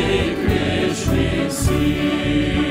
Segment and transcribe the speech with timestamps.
[0.00, 2.69] Secret we see.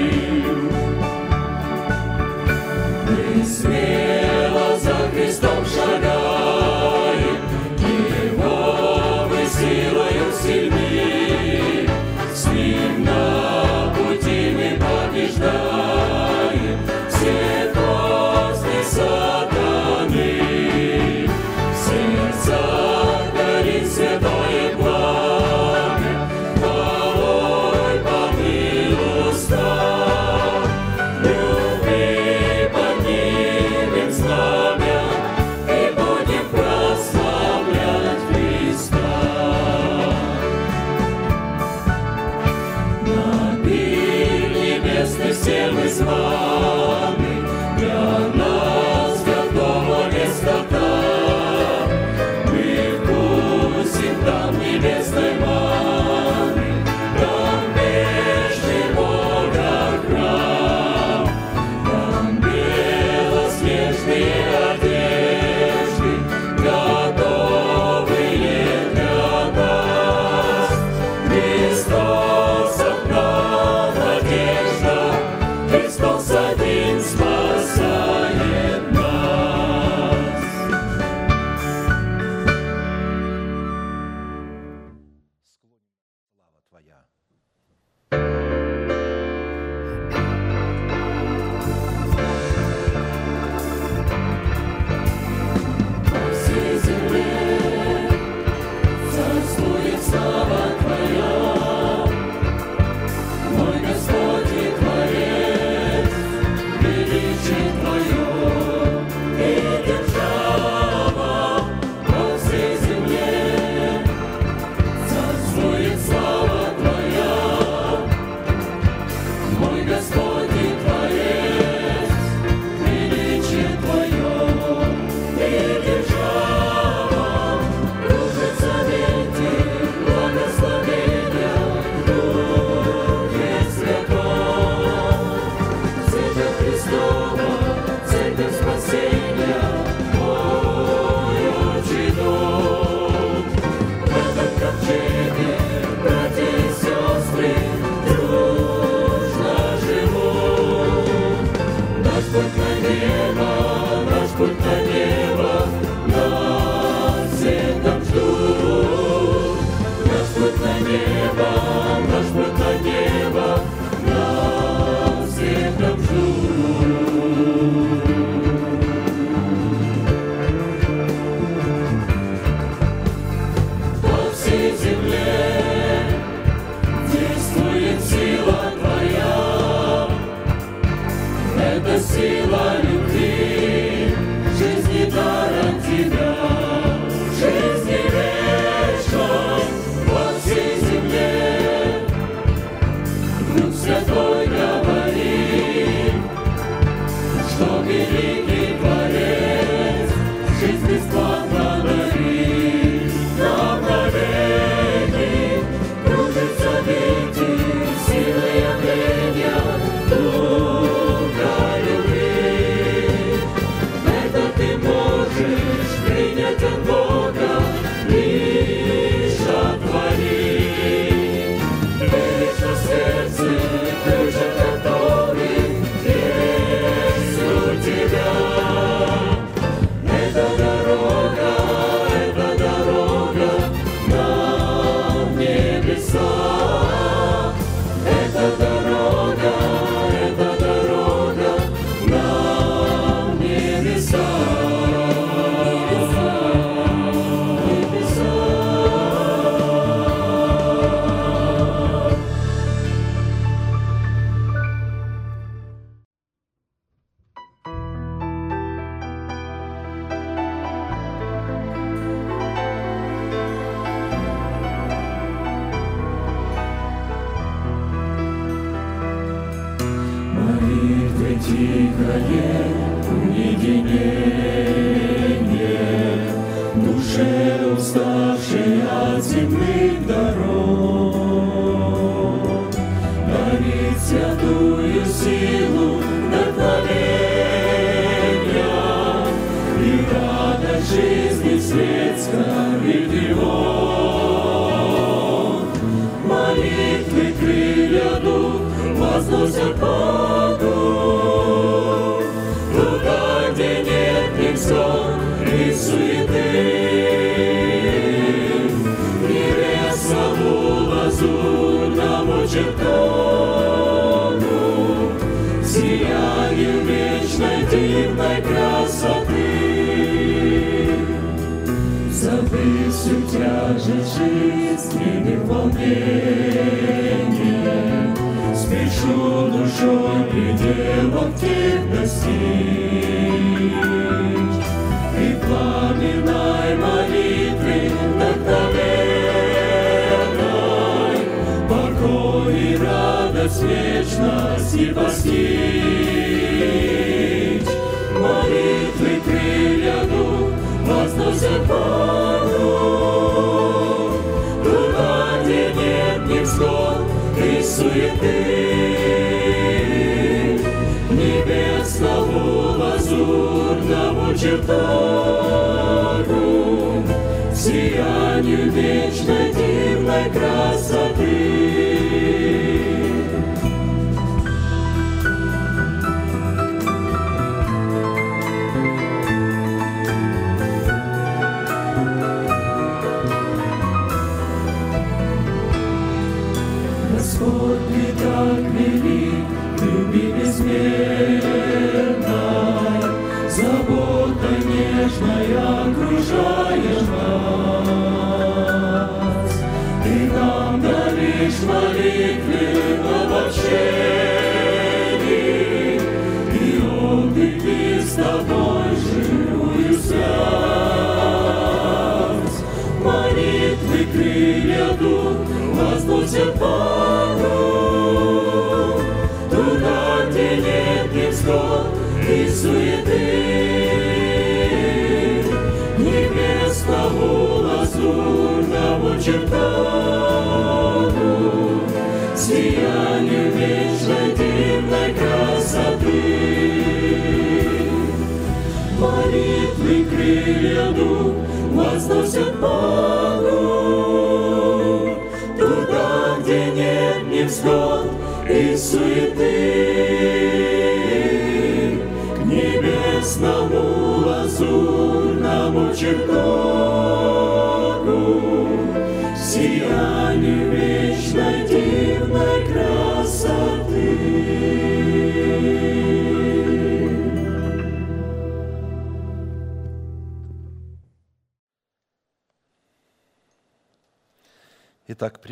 [197.90, 198.59] vive.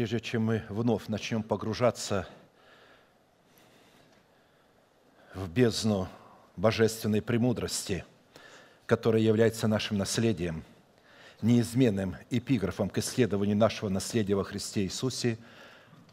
[0.08, 2.26] Прежде чем мы вновь начнем погружаться
[5.34, 6.08] в бездну
[6.56, 8.06] божественной премудрости,
[8.86, 10.64] которая является нашим наследием,
[11.42, 15.38] неизменным эпиграфом к исследованию нашего наследия во Христе Иисусе,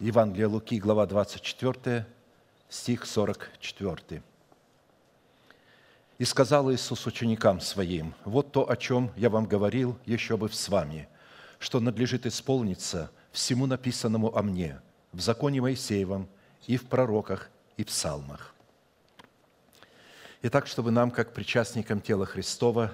[0.00, 2.04] Евангелие Луки, глава 24,
[2.68, 4.24] стих 44.
[6.18, 10.68] «И сказал Иисус ученикам Своим, вот то, о чем я вам говорил еще бы с
[10.68, 11.06] вами,
[11.60, 14.80] что надлежит исполниться всему написанному о мне
[15.12, 16.28] в законе Моисеевом
[16.66, 18.54] и в пророках и в псалмах».
[20.42, 22.92] Итак, чтобы нам, как причастникам тела Христова,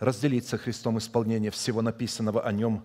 [0.00, 2.84] разделиться Христом исполнение всего написанного о Нем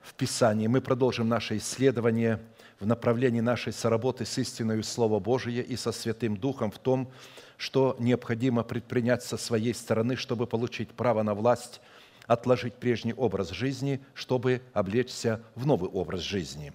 [0.00, 2.40] в Писании, мы продолжим наше исследование
[2.80, 7.10] в направлении нашей соработы с истиною Слова Божие и со Святым Духом в том,
[7.56, 11.80] что необходимо предпринять со своей стороны, чтобы получить право на власть,
[12.28, 16.72] отложить прежний образ жизни, чтобы облечься в новый образ жизни.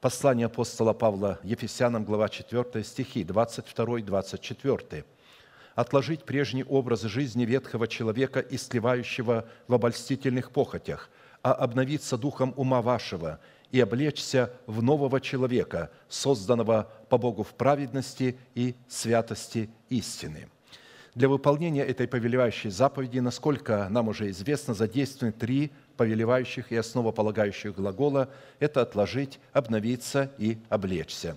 [0.00, 5.04] Послание апостола Павла Ефесянам, глава 4, стихи 22-24
[5.76, 11.10] отложить прежний образ жизни ветхого человека и сливающего в обольстительных похотях,
[11.42, 13.38] а обновиться духом ума вашего
[13.70, 20.48] и облечься в нового человека, созданного по Богу в праведности и святости истины».
[21.20, 28.30] Для выполнения этой повелевающей заповеди, насколько нам уже известно, задействованы три повелевающих и основополагающих глагола–
[28.58, 31.36] это «отложить», «обновиться» и «облечься».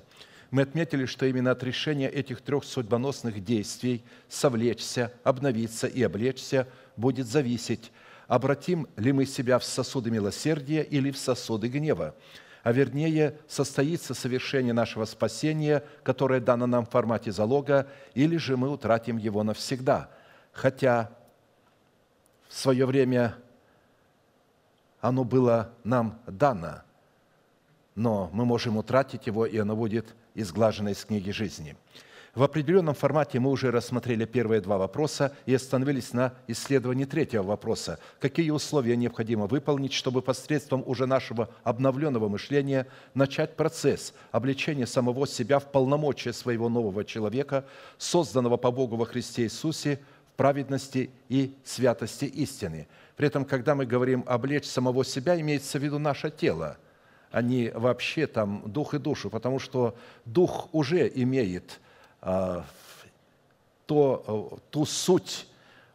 [0.51, 7.27] мы отметили, что именно от решения этих трех судьбоносных действий «совлечься», «обновиться» и «облечься» будет
[7.27, 7.91] зависеть,
[8.29, 12.15] обратим ли мы себя в сосуды милосердия или в сосуды гнева,
[12.63, 18.69] а вернее состоится совершение нашего спасения, которое дано нам в формате залога, или же мы
[18.69, 20.09] утратим его навсегда.
[20.53, 21.11] Хотя
[22.47, 23.35] в свое время
[25.01, 26.83] оно было нам дано,
[27.95, 31.75] но мы можем утратить его, и оно будет изглажено из книги жизни.
[32.35, 37.99] В определенном формате мы уже рассмотрели первые два вопроса и остановились на исследовании третьего вопроса.
[38.19, 45.59] Какие условия необходимо выполнить, чтобы посредством уже нашего обновленного мышления начать процесс обличения самого себя
[45.59, 47.65] в полномочия своего нового человека,
[47.99, 49.99] созданного по Богу во Христе Иисусе,
[50.33, 52.87] в праведности и святости истины.
[53.15, 56.77] При этом, когда мы говорим «облечь самого себя», имеется в виду наше тело–
[57.33, 61.81] а не вообще там дух и душу, потому что дух уже имеет
[63.85, 65.47] то, а, ту суть,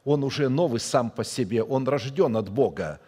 [0.04, 3.00] он уже новый сам по себе, он рожден от Бога.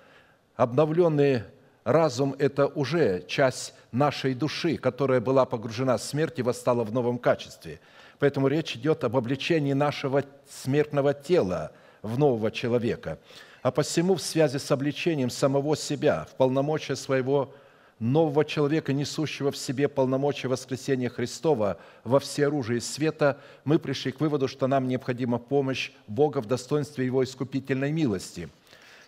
[0.56, 1.42] Обновленный
[1.84, 7.18] разум– это уже часть нашей души, которая была погружена в смерть и восстала в новом
[7.18, 7.80] качестве.
[8.18, 11.72] Поэтому речь идет об обличении нашего смертного тела
[12.02, 13.18] в нового человека.
[13.62, 17.52] А посему в связи с обличением самого себя в полномочия своего
[18.00, 24.20] нового человека, несущего в себе полномочия воскресения Христова во все оружие света, мы пришли к
[24.20, 28.48] выводу, что нам необходима помощь Бога в достоинстве Его искупительной милости.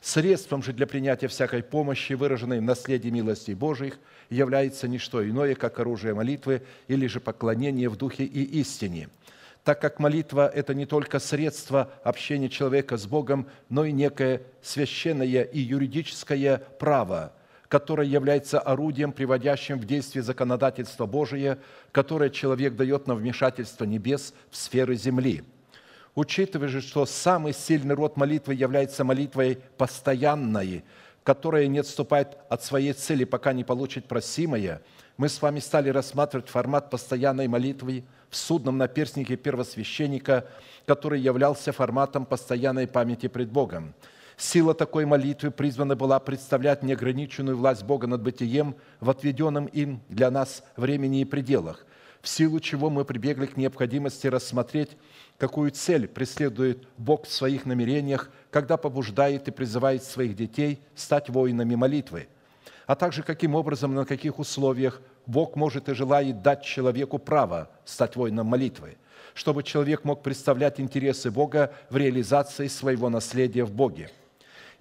[0.03, 3.99] Средством же для принятия всякой помощи, выраженной в наследии милости Божьих,
[4.31, 9.09] является не что иное, как оружие молитвы или же поклонение в духе и истине–
[9.65, 15.45] так как молитва– это не только средство общения человека с Богом, но и некое священное
[15.45, 17.33] и юридическое право–
[17.73, 21.57] которое является орудием, приводящим в действие законодательство Божие,
[21.91, 25.43] которое человек дает на вмешательство небес в сферы земли.
[26.15, 30.85] Учитывая же, что самый сильный род молитвы является молитвой постоянной,
[31.25, 34.83] которая не отступает от своей цели, пока не получит просимое,
[35.17, 40.47] мы с вами стали рассматривать формат постоянной молитвы в судном наперстнике первосвященника,
[40.85, 43.95] который являлся форматом постоянной памяти пред Богом–
[44.43, 50.33] Сила такой молитвы призвана была представлять неограниченную власть Бога над бытием в отведенном им для
[50.33, 51.87] нас времени и пределах,
[52.21, 54.97] в силу чего мы прибегли к необходимости рассмотреть,
[55.39, 61.77] какую цель преследует Бог в своих намерениях, когда побуждает и призывает своих детей стать воинами
[61.77, 62.27] молитвы,
[62.89, 68.17] а также каким образом на каких условиях Бог может и желает дать человеку право стать
[68.17, 68.97] воином молитвы,
[69.35, 74.11] чтобы человек мог представлять интересы Бога в реализации своего наследия в Боге–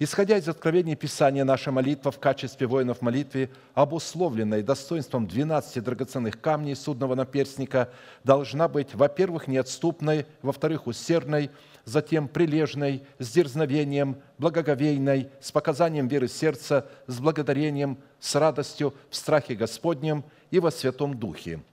[0.04, 6.76] Исходя из откровения Писания, наша молитва в качестве воинов молитвы, обусловленная достоинством 12 драгоценных камней
[6.76, 7.88] судного наперстника,
[8.24, 11.52] должна быть, во-первых, неотступной, во-вторых, усердной,
[11.86, 19.54] затем прилежной, с дерзновением, благоговейной, с показанием веры сердца, с благодарением, с радостью, в страхе
[19.54, 21.60] Господнем и во Святом Духе–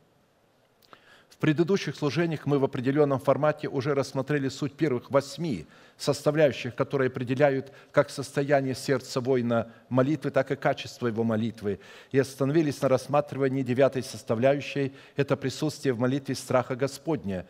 [1.38, 5.66] предыдущих служениях мы в определенном формате уже рассмотрели суть первых восьми
[5.96, 11.80] составляющих, которые определяют как состояние сердца воина молитвы, так и качество его молитвы.
[12.10, 17.46] И остановились на рассматривании девятой составляющей– это присутствие в молитве страха Господня,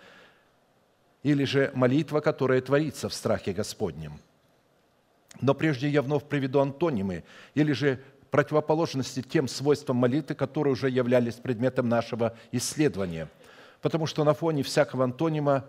[1.23, 4.21] или же молитва, которая творится в страхе Господнем.
[5.41, 11.35] Но прежде я вновь приведу антонимы, или же противоположности тем свойствам молитвы, которые уже являлись
[11.35, 13.29] предметом нашего исследования–
[13.81, 15.65] потому что на фоне всякого антонима,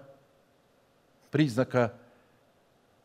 [1.31, 1.93] признака,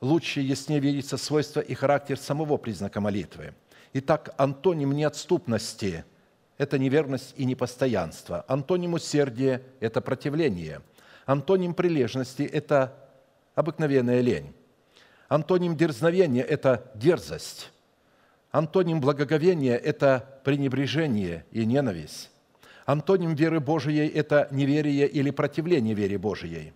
[0.01, 3.55] лучше яснее видится свойство и характер самого признака молитвы.
[3.93, 6.05] Итак, антоним неотступности–
[6.59, 8.45] это неверность и непостоянство.
[8.49, 10.83] Антоним усердия– это противление.
[11.27, 12.95] Антоним прилежности– это
[13.55, 14.53] обыкновенная лень.
[15.29, 17.71] Антоним дерзновения– это дерзость.
[18.51, 22.31] Антоним благоговения– это пренебрежение и ненависть.
[22.87, 26.75] Антоним веры Божией– это неверие или противление вере Божией.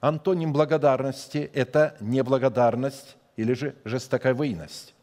[0.00, 4.94] Антоним благодарности– это неблагодарность или же жестоковыйность.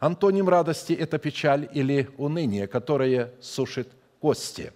[0.00, 3.88] Антоним радости– это печаль или уныние, которое сушит
[4.20, 4.72] кости.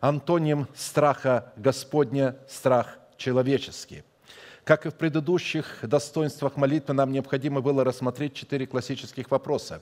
[0.00, 4.02] Антоним страха Господня– страх человеческий.
[4.64, 9.80] Как и в предыдущих достоинствах молитвы, нам необходимо было рассмотреть четыре классических вопроса.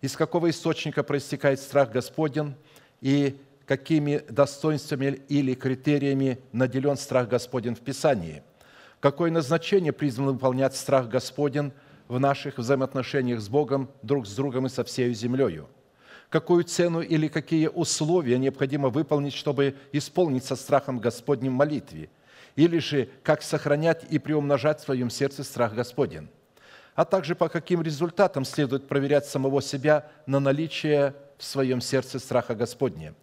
[0.00, 2.54] Из какого источника проистекает страх Господень
[3.00, 8.42] и какими достоинствами или критериями наделен страх Господень в Писании,
[8.98, 11.72] какое назначение призван выполнять страх Господень
[12.08, 15.68] в наших взаимоотношениях с Богом, друг с другом и со всей землею,
[16.30, 22.08] какую цену или какие условия необходимо выполнить, чтобы исполнить со страхом Господним молитве,
[22.56, 26.28] или же как сохранять и приумножать в своем сердце страх Господень,
[26.94, 32.54] а также по каким результатам следует проверять самого себя на наличие в своем сердце страха
[32.54, 33.14] Господня.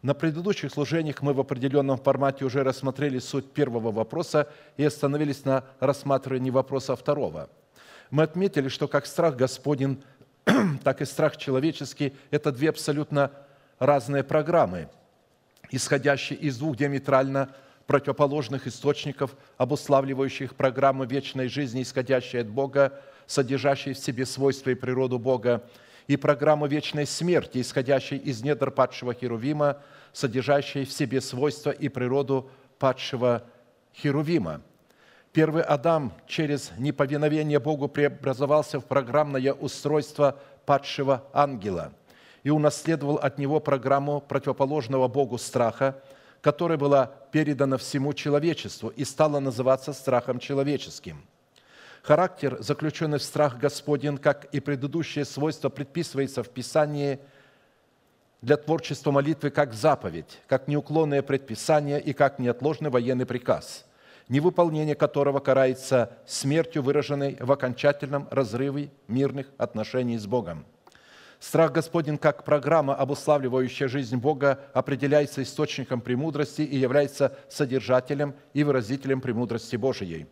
[0.00, 5.64] На предыдущих служениях мы в определенном формате уже рассмотрели суть первого вопроса и остановились на
[5.80, 7.50] рассматривании вопроса второго.
[8.10, 10.02] Мы отметили, что как страх Господень
[10.84, 13.32] так и страх человеческий– это две абсолютно
[13.80, 14.88] разные программы,
[15.72, 17.54] исходящие из двух диаметрально
[17.88, 25.18] противоположных источников, обуславливающих программу вечной жизни, исходящей от Бога, содержащей в себе свойства и природу
[25.18, 25.64] Бога,
[26.08, 29.76] и программу вечной смерти, исходящей из недр падшего Херувима,
[30.12, 33.44] содержащей в себе свойства и природу падшего
[33.94, 34.62] Херувима.
[35.32, 41.92] Первый Адам через неповиновение Богу преобразовался в программное устройство падшего ангела
[42.42, 46.02] и унаследовал от него программу противоположного Богу страха,
[46.40, 51.22] которая была передана всему человечеству и стала называться страхом человеческим.
[52.08, 57.18] Характер, заключенный в страх Господень, как и предыдущее свойство, предписывается в Писании
[58.40, 63.84] для творчества молитвы как заповедь, как неуклонное предписание и как неотложный военный приказ–
[64.30, 70.64] невыполнение которого карается смертью, выраженной в окончательном разрыве мирных отношений с Богом.
[71.40, 79.20] Страх Господень как программа, обуславливающая жизнь Бога, определяется источником премудрости и является содержателем и выразителем
[79.20, 80.26] премудрости Божией.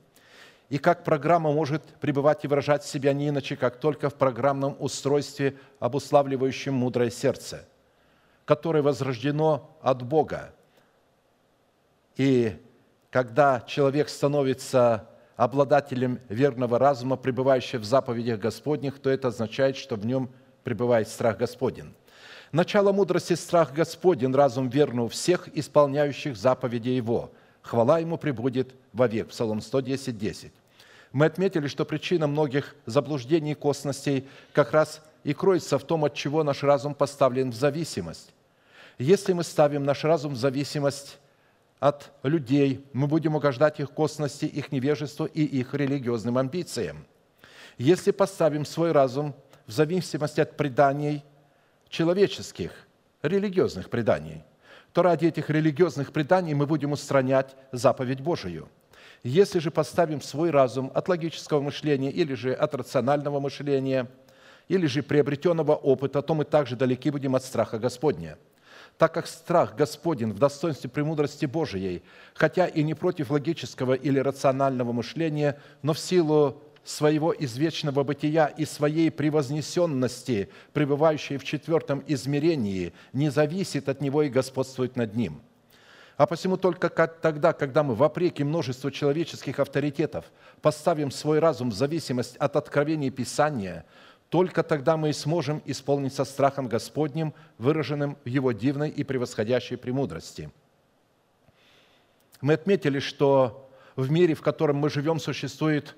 [0.68, 5.56] И как программа может пребывать и выражать себя не иначе, как только в программном устройстве,
[5.78, 7.68] обуславливающем мудрое сердце,
[8.44, 10.52] которое возрождено от Бога.
[12.16, 12.60] И
[13.10, 20.04] когда человек становится обладателем верного разума, пребывающего в заповедях Господних, то это означает, что в
[20.04, 20.30] нем
[20.64, 21.94] пребывает страх Господень.
[22.52, 27.30] Начало мудрости– страх Господень, разум верный у всех, исполняющих заповеди Его.
[27.60, 29.28] Хвала Ему прибудет вовек.
[29.28, 30.52] Псалом 110, 10.
[31.12, 36.14] Мы отметили, что причина многих заблуждений и косностей как раз и кроется в том, от
[36.14, 38.32] чего наш разум поставлен в зависимость.
[38.98, 41.18] Если мы ставим наш разум в зависимость
[41.80, 47.06] от людей, мы будем угождать их косности, их невежеству и их религиозным амбициям.
[47.78, 49.34] Если поставим свой разум
[49.66, 51.22] в зависимости от преданий
[51.88, 52.72] человеческих,
[53.22, 54.42] религиозных преданий,
[54.92, 58.68] то ради этих религиозных преданий мы будем устранять заповедь Божию.
[59.22, 64.08] Если же поставим свой разум от логического мышления или же от рационального мышления,
[64.68, 68.38] или же приобретенного опыта, то мы также далеки будем от страха Господня–
[68.98, 72.02] так как страх Господень в достоинстве премудрости Божией,
[72.34, 78.64] хотя и не против логического или рационального мышления, но в силу своего извечного бытия и
[78.64, 85.42] своей превознесенности, пребывающей в четвертом измерении, не зависит от него и господствует над ним.
[86.16, 90.24] А посему только тогда, когда мы, вопреки множеству человеческих авторитетов,
[90.62, 93.84] поставим свой разум в зависимость от откровений Писания–
[94.28, 99.76] только тогда мы и сможем исполнить со страхом Господним, выраженным в Его дивной и превосходящей
[99.76, 100.50] премудрости.
[102.40, 105.94] Мы отметили, что в мире, в котором мы живем, существует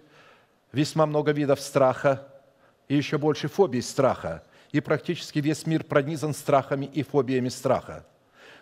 [0.72, 2.28] весьма много видов страха
[2.86, 8.06] и еще больше фобий страха, и практически весь мир пронизан страхами и фобиями страха–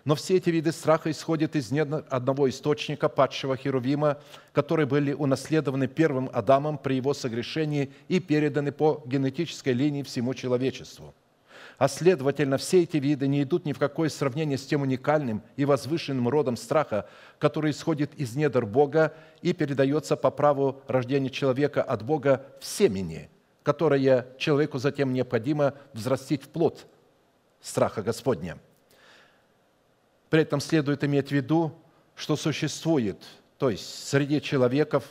[0.07, 4.19] но все эти виды страха исходят из одного источника, падшего Херувима,
[4.53, 11.13] которые были унаследованы первым Адамом при его согрешении и переданы по генетической линии всему человечеству.
[11.77, 15.65] А следовательно, все эти виды не идут ни в какое сравнение с тем уникальным и
[15.65, 17.09] возвышенным родом страха,
[17.41, 23.29] который исходит из недр Бога и передается по праву рождения человека от Бога в семени,
[23.65, 26.87] которое человеку затем необходимо взрастить в плод
[27.61, 28.61] страха Господня–
[30.31, 31.73] при этом следует иметь в виду,
[32.15, 33.23] что существует,
[33.59, 35.05] то есть среди человеков,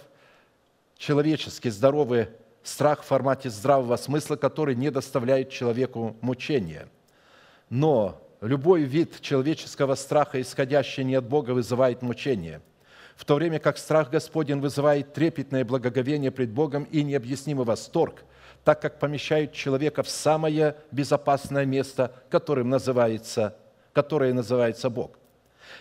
[0.97, 2.27] человеческий здоровый
[2.63, 6.87] страх в формате здравого смысла, который не доставляет человеку мучения.
[7.69, 12.61] Но любой вид человеческого страха, исходящий не от Бога, вызывает мучение,
[13.15, 18.23] в то время как страх Господень вызывает трепетное благоговение пред Богом и необъяснимый восторг,
[18.63, 23.55] так как помещает человека в самое безопасное место, которым называется
[23.95, 25.17] которое называется Бог.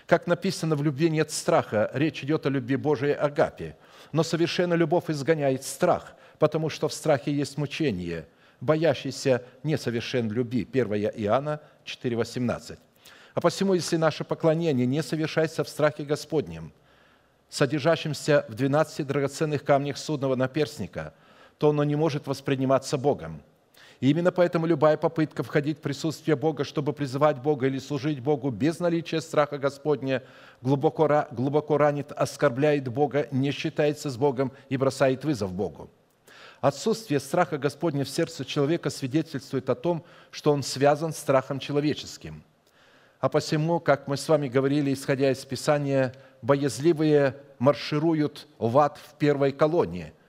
[0.06, 3.76] Как написано, в любви нет страха, речь идет о любви Божией Агапе.
[4.12, 8.28] Но совершенно любовь изгоняет страх, потому что в страхе есть мучение,
[8.60, 10.66] боящийся несовершен любви.
[10.70, 12.78] 1 Иоанна 4,18.
[13.34, 16.72] А посему, если наше поклонение не совершается в страхе Господнем,
[17.48, 21.14] содержащемся в 12 драгоценных камнях судного наперстника,
[21.58, 23.42] то оно не может восприниматься Богом–
[24.00, 28.50] И именно поэтому любая попытка входить в присутствие Бога, чтобы призывать Бога или служить Богу
[28.50, 30.22] без наличия страха Господня,
[30.62, 35.90] глубоко, глубоко ранит, оскорбляет Бога, не считается с Богом и бросает вызов Богу.
[36.60, 42.42] Отсутствие страха Господня в сердце человека свидетельствует о том, что он связан с страхом человеческим.
[43.20, 49.14] А посему, как мы с вами говорили, исходя из Писания, боязливые маршируют в ад в
[49.14, 50.12] первой колонии–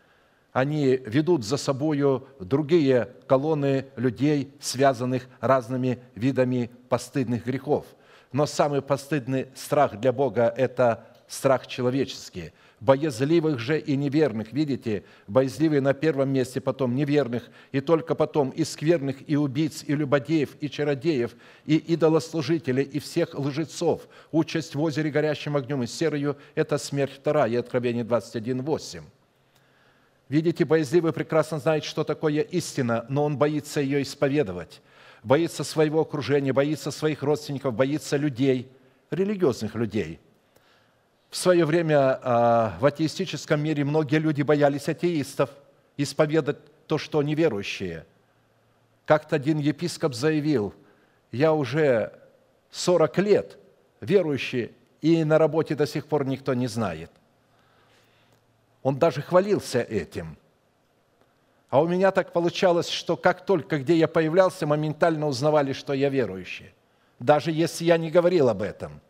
[0.55, 7.85] они ведут за собою другие колонны людей, связанных разными видами постыдных грехов.
[8.31, 12.53] Но самый постыдный страх для Бога– это страх человеческий.
[12.79, 18.63] Боязливых же и неверных, видите, боязливые на первом месте, потом неверных, и только потом и
[18.63, 24.07] скверных, и убийц, и любодеев, и чародеев, и идолослужителей, и всех лжецов.
[24.31, 29.03] Участь в озере горящим огнем и серою– это смерть вторая, Откровение 21, 8.
[30.27, 34.81] Видите, боязливый прекрасно знает, что такое истина, но он боится ее исповедовать.
[35.23, 38.71] Боится своего окружения, боится своих родственников, боится людей,
[39.11, 40.19] религиозных людей.
[41.29, 45.49] В свое время а, в атеистическом мире многие люди боялись атеистов
[45.97, 46.57] исповедать
[46.87, 48.05] то, что неверующие.
[49.05, 50.73] Как-то один епископ заявил,
[51.31, 52.13] я уже
[52.71, 53.57] 40 лет
[54.01, 57.11] верующий, и на работе до сих пор никто не знает–
[58.85, 60.37] он даже хвалился этим.
[61.69, 66.09] А у меня так получалось, что как только где я появлялся, моментально узнавали, что я
[66.09, 66.71] верующий.
[67.17, 69.01] Даже если я не говорил об этом.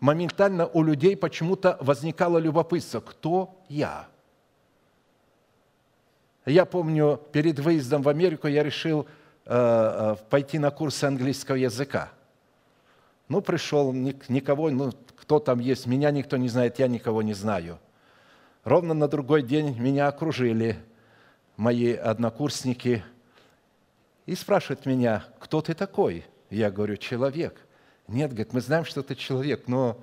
[0.00, 4.08] Моментально у людей почему-то возникало любопытство, кто я?
[6.44, 9.06] Я помню, перед выездом в Америку я решил
[9.46, 12.10] э, э, пойти на курсы английского языка.
[13.28, 17.78] Ну, пришел, никого, ну, кто там есть, меня никто не знает, я никого не знаю.
[18.64, 20.82] Ровно на другой день меня окружили
[21.58, 23.04] мои однокурсники
[24.24, 26.24] и спрашивают меня, кто ты такой?
[26.48, 27.60] Я говорю, человек.
[28.08, 30.02] Нет, говорит, мы знаем, что ты человек, но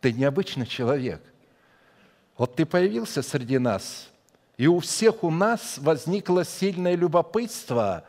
[0.00, 1.22] ты необычный человек.
[2.36, 4.10] Вот ты появился среди нас,
[4.56, 8.04] и у всех у нас возникло сильное любопытство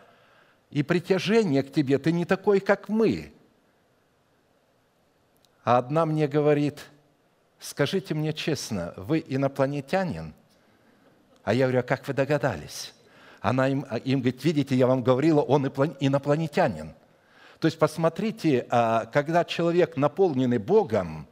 [0.71, 1.99] и притяжение к тебе.
[1.99, 3.31] Ты не такой, как мы.
[5.63, 6.79] А одна мне говорит–
[7.59, 10.33] скажите мне честно, вы инопланетянин?
[11.43, 12.93] А я говорю, а как вы догадались?
[13.41, 16.93] Она им, а им говорит, видите, я вам говорила, он инопланетянин.
[17.59, 21.27] То есть посмотрите, а, когда человек наполненный Богом,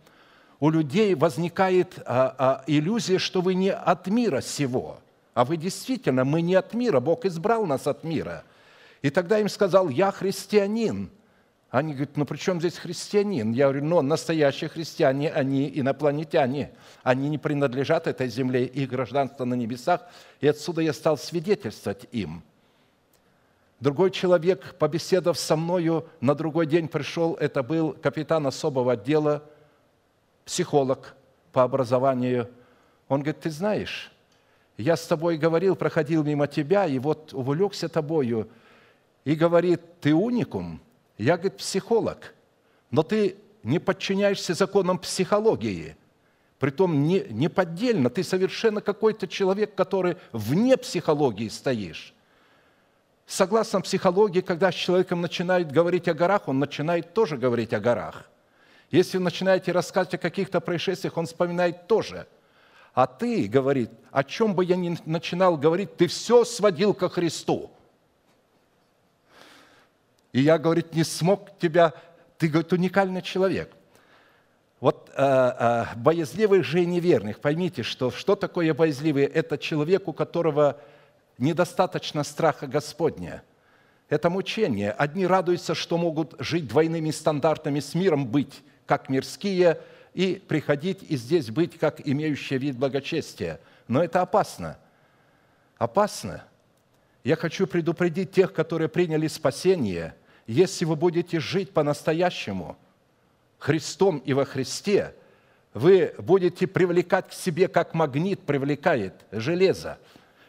[0.59, 4.99] у людей возникает а, иллюзия, что вы не от мира сего,
[5.33, 8.43] а вы действительно, мы не от мира, Бог избрал нас от мира.
[9.01, 11.09] И тогда им сказал, я христианин–
[11.73, 13.51] они говорят, ну при чем здесь христианин?
[13.51, 16.71] Я говорю, ну настоящие христиане, они инопланетяне.
[17.01, 20.01] Они не принадлежат этой земле, их гражданство на небесах.
[20.39, 22.43] И отсюда я стал свидетельствовать им.
[23.79, 29.41] Другой человек, побеседовав со мною, на другой день пришел, это был капитан особого отдела,
[30.45, 31.15] психолог
[31.51, 32.51] по образованию.
[33.07, 34.11] Он говорит, ты знаешь,
[34.77, 38.47] я с тобой говорил, проходил мимо тебя, и вот увлекся тобою,
[39.25, 40.79] и говорит, ты уникум–
[41.17, 42.33] я, говорит, психолог,
[42.91, 45.95] но ты не подчиняешься законам психологии.
[46.59, 52.13] Притом не, не поддельно, ты совершенно какой-то человек, который вне психологии стоишь.
[53.25, 58.29] Согласно психологии, когда с человеком начинают говорить о горах, он начинает тоже говорить о горах.
[58.91, 62.27] Если вы начинаете рассказывать о каких-то происшествиях, он вспоминает тоже.
[62.93, 67.71] А ты, говорит, о чем бы я ни начинал говорить, ты все сводил ко Христу–
[70.33, 71.93] и я, говорит, не смог тебя,
[72.37, 73.71] ты, говорит, уникальный человек.
[74.79, 79.23] Вот э, э, боязливых же и неверных, поймите, что что такое боязливый?
[79.23, 80.77] Это человек, у которого
[81.37, 83.43] недостаточно страха Господня.
[84.09, 84.91] Это мучение.
[84.91, 89.79] Одни радуются, что могут жить двойными стандартами с миром, быть как мирские,
[90.13, 93.59] и приходить и здесь быть как имеющие вид благочестия.
[93.87, 94.77] Но это опасно.
[95.77, 96.43] Опасно.
[97.23, 100.15] Я хочу предупредить тех, которые приняли спасение–
[100.47, 102.77] если вы будете жить по-настоящему
[103.59, 105.15] Христом и во Христе,
[105.73, 109.97] вы будете привлекать к себе, как магнит привлекает железо.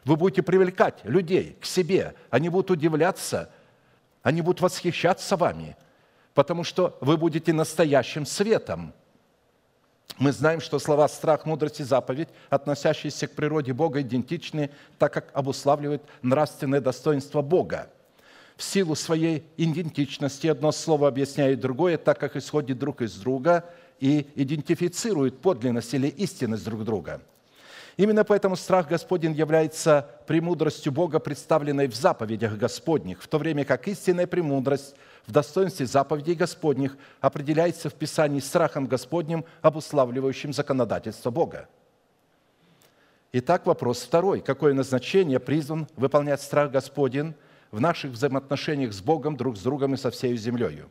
[0.04, 2.14] Вы будете привлекать людей к себе.
[2.30, 3.50] Они будут удивляться,
[4.22, 5.76] они будут восхищаться вами,
[6.34, 8.92] потому что вы будете настоящим светом.
[10.18, 15.30] Мы знаем, что слова «страх», «мудрость» и «заповедь», относящиеся к природе Бога, идентичны, так как
[15.32, 17.90] обуславливают нравственное достоинство Бога–
[18.56, 23.64] в силу своей идентичности одно слово объясняет другое, так как исходит друг из друга
[24.00, 27.20] и идентифицирует подлинность или истинность друг друга.
[27.96, 33.86] Именно поэтому страх Господень является премудростью Бога, представленной в заповедях Господних, в то время как
[33.86, 41.68] истинная премудрость в достоинстве заповедей Господних определяется в Писании страхом Господним, обуславливающим законодательство Бога.
[43.32, 44.40] Итак, вопрос второй.
[44.40, 47.34] Какое назначение призван выполнять страх Господень
[47.74, 50.84] в наших взаимоотношениях с Богом, друг с другом и со всей землей?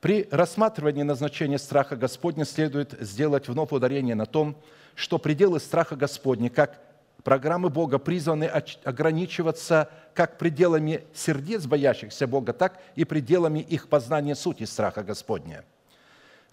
[0.00, 4.56] При рассматривании назначения страха Господня следует сделать вновь ударение на том,
[4.94, 6.80] что пределы страха Господня, как
[7.22, 8.44] программы Бога, призваны
[8.84, 15.64] ограничиваться как пределами сердец боящихся Бога, так и пределами их познания сути страха Господня.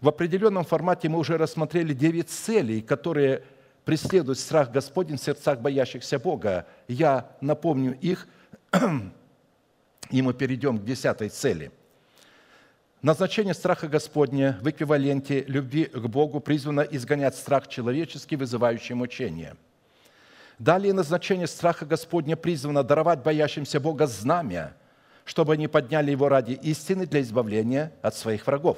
[0.01, 3.43] В определенном формате мы уже рассмотрели девять целей, которые
[3.85, 6.65] преследует страх Господень в сердцах боящихся Бога.
[6.89, 8.27] Я напомню их,
[10.09, 11.71] и мы перейдем к десятой цели–
[13.03, 19.57] Назначение страха Господня в эквиваленте любви к Богу призвано изгонять страх человеческий, вызывающий мучение.
[20.57, 24.73] Далее назначение страха Господня призвано даровать боящимся Бога знамя,
[25.25, 28.77] чтобы они подняли его ради истины для избавления от своих врагов.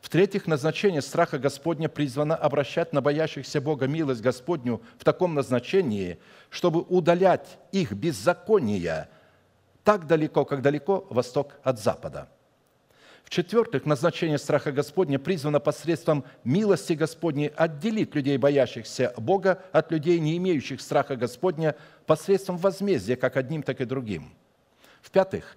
[0.00, 6.18] В-третьих, назначение страха Господня призвано обращать на боящихся Бога милость Господню в таком назначении,
[6.48, 9.10] чтобы удалять их беззакония
[9.86, 12.28] так далеко, как далеко восток от запада–
[13.26, 20.36] в-четвертых, назначение страха Господня призвано посредством милости Господней отделить людей, боящихся Бога, от людей, не
[20.36, 21.74] имеющих страха Господня,
[22.06, 24.32] посредством возмездия как одним, так и другим.
[25.02, 25.56] В-пятых,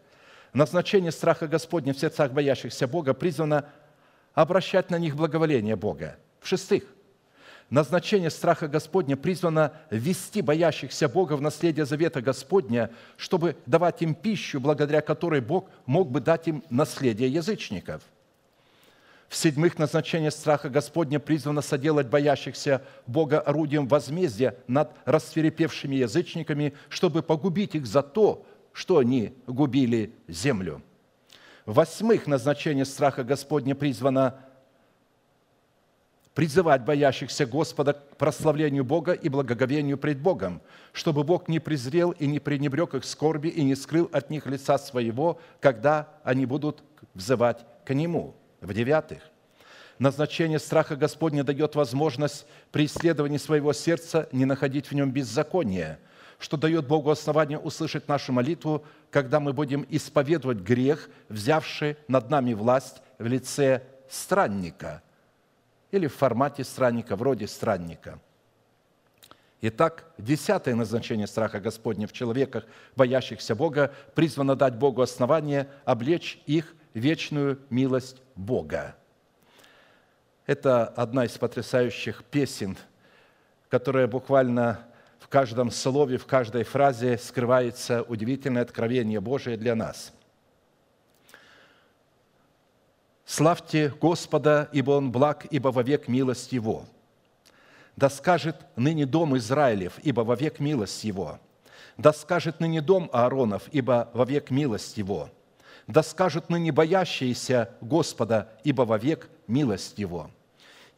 [0.51, 3.69] назначение страха Господня в сердцах боящихся Бога призвано
[4.33, 6.17] обращать на них благоволение Бога.
[6.41, 6.83] В-шестых,
[7.69, 14.59] назначение страха Господня призвано ввести боящихся Бога в наследие завета Господня, чтобы давать им пищу,
[14.59, 18.01] благодаря которой Бог мог бы дать им наследие язычников.
[19.29, 27.75] В-седьмых, назначение страха Господня призвано соделать боящихся Бога орудием возмездия над расферепевшими язычниками, чтобы погубить
[27.75, 30.81] их за то, что они губили землю.
[31.67, 34.39] В-восьмых, назначение страха Господня призвано
[36.33, 40.61] призывать боящихся Господа к прославлению Бога и благоговению пред Богом,
[40.93, 44.77] чтобы Бог не презрел и не пренебрег их скорби и не скрыл от них лица
[44.77, 48.35] своего, когда они будут взывать к Нему.
[48.61, 49.23] В-девятых,
[49.99, 55.99] назначение страха Господня дает возможность при исследовании своего сердца не находить в нем беззакония,
[56.39, 62.53] что дает Богу основание услышать нашу молитву, когда мы будем исповедовать грех, взявший над нами
[62.53, 65.01] власть в лице странника–
[65.91, 68.19] или в формате странника, вроде странника.
[69.61, 76.75] Итак, десятое назначение страха Господня в человеках, боящихся Бога, призвано дать Богу основание облечь их
[76.93, 78.95] вечную милость Бога.
[80.45, 82.77] Это одна из потрясающих песен,
[83.69, 84.79] которая буквально
[85.19, 90.13] в каждом слове, в каждой фразе скрывается удивительное откровение Божие для нас–
[93.29, 96.87] Славьте Господа, ибо Он благ, ибо вовек милость Его.
[97.95, 101.37] Да скажет ныне дом Израилев, ибо вовек милость Его.
[101.95, 105.29] Да скажет ныне дом Ааронов, ибо вовек милость Его.
[105.85, 110.31] Да скажут ныне боящиеся Господа, ибо вовек милость Его.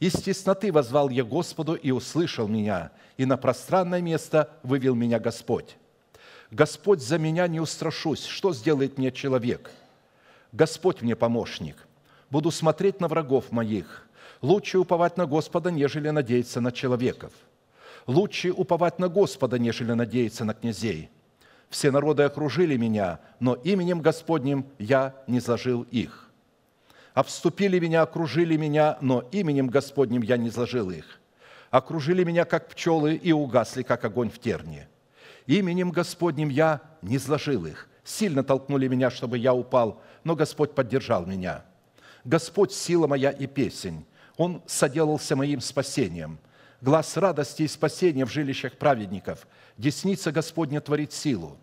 [0.00, 5.76] Из тесноты возвал я Господу и услышал меня, и на пространное место вывел меня Господь.
[6.50, 9.70] Господь за меня не устрашусь, что сделает мне человек?
[10.50, 11.76] Господь мне помощник–
[12.32, 14.08] буду смотреть на врагов моих.
[14.40, 17.30] Лучше уповать на Господа, нежели надеяться на человеков.
[18.06, 21.10] Лучше уповать на Господа, нежели надеяться на князей.
[21.68, 26.30] Все народы окружили меня, но именем Господним я не зажил их.
[27.12, 31.20] Обступили меня, окружили меня, но именем Господним я не зажил их.
[31.70, 34.88] Окружили меня, как пчелы, и угасли, как огонь в терне.
[35.46, 37.88] Именем Господним я не зложил их.
[38.04, 41.64] Сильно толкнули меня, чтобы я упал, но Господь поддержал меня–
[42.24, 44.04] Господь– сила моя и песень.
[44.36, 46.38] Он соделался моим спасением.
[46.80, 49.46] Глаз радости и спасения в жилищах праведников.
[49.76, 51.58] Десница Господня творит силу.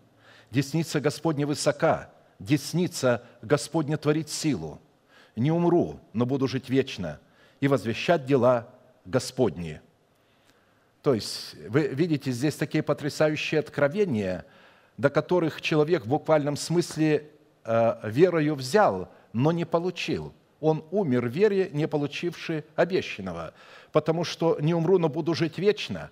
[0.50, 2.10] Десница Господня высока.
[2.38, 4.80] Десница Господня творит силу.
[5.36, 7.20] Не умру, но буду жить вечно
[7.60, 8.68] и возвещать дела
[9.04, 9.80] Господни.
[11.02, 14.44] То есть, вы видите, здесь такие потрясающие откровения,
[14.96, 17.30] до которых человек в буквальном смысле
[17.64, 23.54] э, верою взял, но не получил– он умер в вере, не получивший обещанного,
[23.92, 26.10] потому что не умру, но буду жить вечно.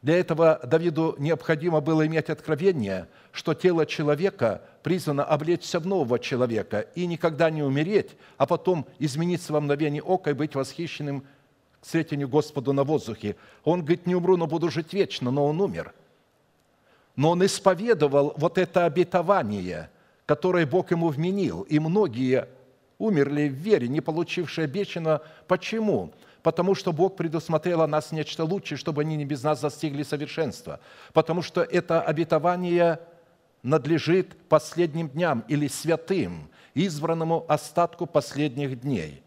[0.00, 6.86] Для этого Давиду необходимо было иметь откровение, что тело человека призвано облечься в нового человека
[6.94, 11.22] и никогда не умереть, а потом измениться во мгновение ока и быть восхищенным
[11.80, 13.34] к встретению Господу на воздухе.
[13.64, 15.92] Он говорит, не умру, но буду жить вечно, но он умер.
[17.16, 19.90] Но он исповедовал вот это обетование,
[20.26, 21.62] которое Бог ему вменил.
[21.62, 22.46] И многие
[22.98, 25.22] умерли в вере, не получившие обещанного.
[25.46, 26.12] Почему?
[26.42, 30.80] Потому что Бог предусмотрел о нас нечто лучшее, чтобы они не без нас достигли совершенства.
[31.12, 33.00] Потому что это обетование
[33.62, 39.22] надлежит последним дням или святым, избранному остатку последних дней.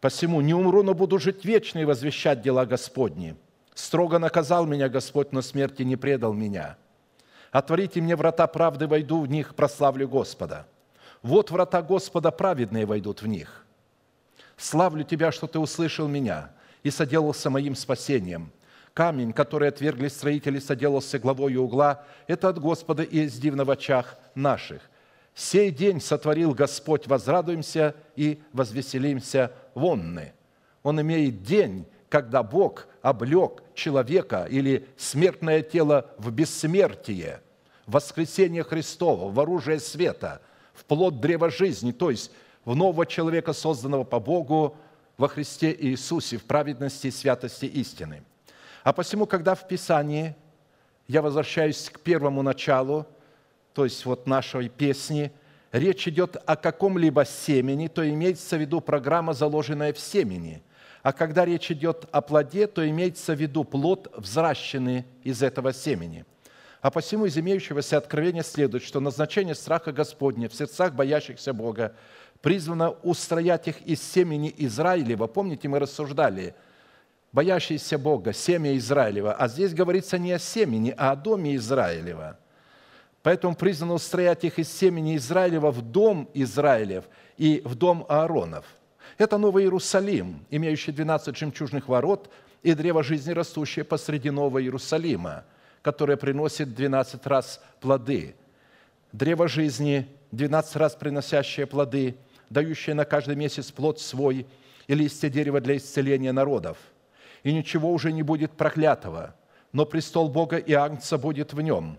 [0.00, 3.36] Посему не умру, но буду жить вечно и возвещать дела Господни.
[3.74, 6.76] Строго наказал меня Господь, но смерти не предал меня.
[7.50, 10.66] Отворите мне врата правды, войду в них, прославлю Господа.
[11.22, 13.64] Вот врата Господа праведные войдут в них.
[14.56, 16.50] Славлю Тебя, что Ты услышал меня
[16.82, 18.52] и соделался моим спасением.
[18.92, 22.04] Камень, который отвергли строители, соделался главой угла.
[22.26, 24.82] Это от Господа и из дивно в очах наших.
[25.34, 30.34] Сей день сотворил Господь, возрадуемся и возвеселимся вонны.
[30.82, 37.40] Он имеет день, когда Бог облег человека или смертное тело в бессмертие,
[37.86, 40.42] в воскресение Христова, в оружие света,
[40.84, 42.30] плод древа жизни, то есть
[42.64, 44.76] в нового человека, созданного по Богу
[45.16, 48.22] во Христе Иисусе, в праведности и святости истины.
[48.84, 50.34] А посему, когда в Писании,
[51.08, 53.06] я возвращаюсь к первому началу,
[53.74, 55.32] то есть вот нашей песни,
[55.72, 60.62] речь идет о каком-либо семени, то имеется в виду программа, заложенная в семени.
[61.02, 66.24] А когда речь идет о плоде, то имеется в виду плод, взращенный из этого семени.
[66.82, 71.94] А посему из имеющегося откровения следует, что назначение страха Господня в сердцах боящихся Бога
[72.40, 75.28] призвано устроять их из семени Израилева.
[75.28, 76.56] Помните, мы рассуждали,
[77.30, 79.32] боящиеся Бога, семя Израилева.
[79.32, 82.36] А здесь говорится не о семени, а о доме Израилева.
[83.22, 87.04] Поэтому призвано устроять их из семени Израилева в дом Израилев
[87.36, 88.66] и в дом Ааронов.
[89.18, 92.28] Это Новый Иерусалим, имеющий 12 жемчужных ворот
[92.64, 95.44] и древо жизни, растущее посреди Нового Иерусалима,
[95.82, 98.34] которое приносит 12 раз плоды.
[99.12, 102.16] Древо жизни, 12 раз приносящее плоды–
[102.52, 104.46] дающее на каждый месяц плод свой,
[104.86, 106.76] и листья дерева для исцеления народов.
[107.42, 109.34] И ничего уже не будет проклятого,
[109.72, 111.98] но престол Бога и Агнца будет в нем,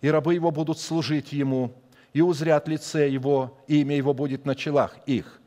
[0.00, 1.72] и рабы его будут служить ему,
[2.12, 5.40] и узрят лице его, и имя его будет на челах их».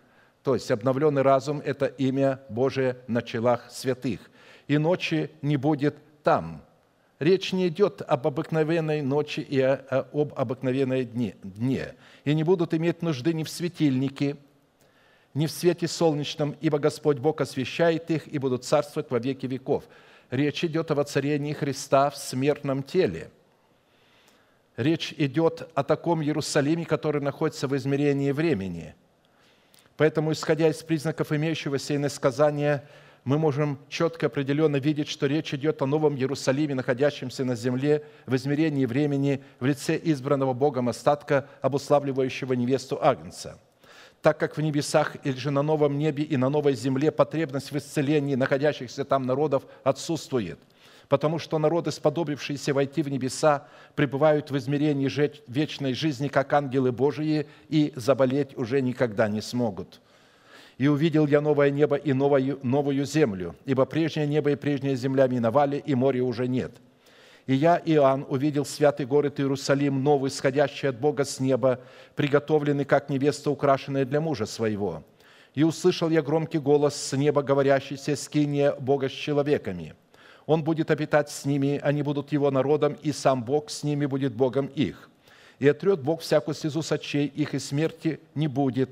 [0.44, 4.32] То есть обновленный разум– это имя Божие на челах святых.
[4.68, 6.64] «И ночи не будет там».
[7.20, 13.34] Речь не идет об обыкновенной ночи и об обыкновенной дне, и не будут иметь нужды
[13.34, 14.38] ни в светильнике,
[15.34, 19.84] ни в свете солнечном, ибо Господь Бог освящает их и будут царствовать во веки веков.
[20.30, 23.32] Речь идет о воцарении Христа в смертном теле.
[24.76, 28.94] Речь идет о таком Иерусалиме, который находится в измерении времени.
[29.96, 32.88] Поэтому, исходя из признаков имеющегося иносказания,
[33.28, 38.34] мы можем четко определенно видеть, что речь идет о новом Иерусалиме, находящемся на земле в
[38.38, 43.60] измерении времени в лице избранного Богом остатка, обуславливающего невесту Агнца–
[44.22, 47.78] так как в небесах или же на новом небе и на новой земле потребность в
[47.78, 50.58] исцелении находящихся там народов отсутствует,
[51.08, 55.08] потому что народы, сподобившиеся войти в небеса, пребывают в измерении
[55.52, 60.02] вечной жизни, как ангелы Божии, и заболеть уже никогда не смогут.
[60.78, 65.28] И увидел я новое небо и новую, новую землю, ибо прежнее небо и прежняя земля
[65.28, 66.72] миновали, и моря уже нет–
[67.48, 71.80] и я, Иоанн, увидел святый город Иерусалим, новый, сходящий от Бога с неба,
[72.16, 75.04] приготовленный, как невеста, украшенная для мужа своего.
[75.56, 79.96] И услышал я громкий голос с неба, говорящийся, «Скиния Бога с человеками».
[80.46, 84.34] Он будет обитать с ними, они будут его народом, и сам Бог с ними будет
[84.34, 85.10] Богом их.
[85.60, 88.90] И отрет Бог всякую слезу с очей их, и смерти не будет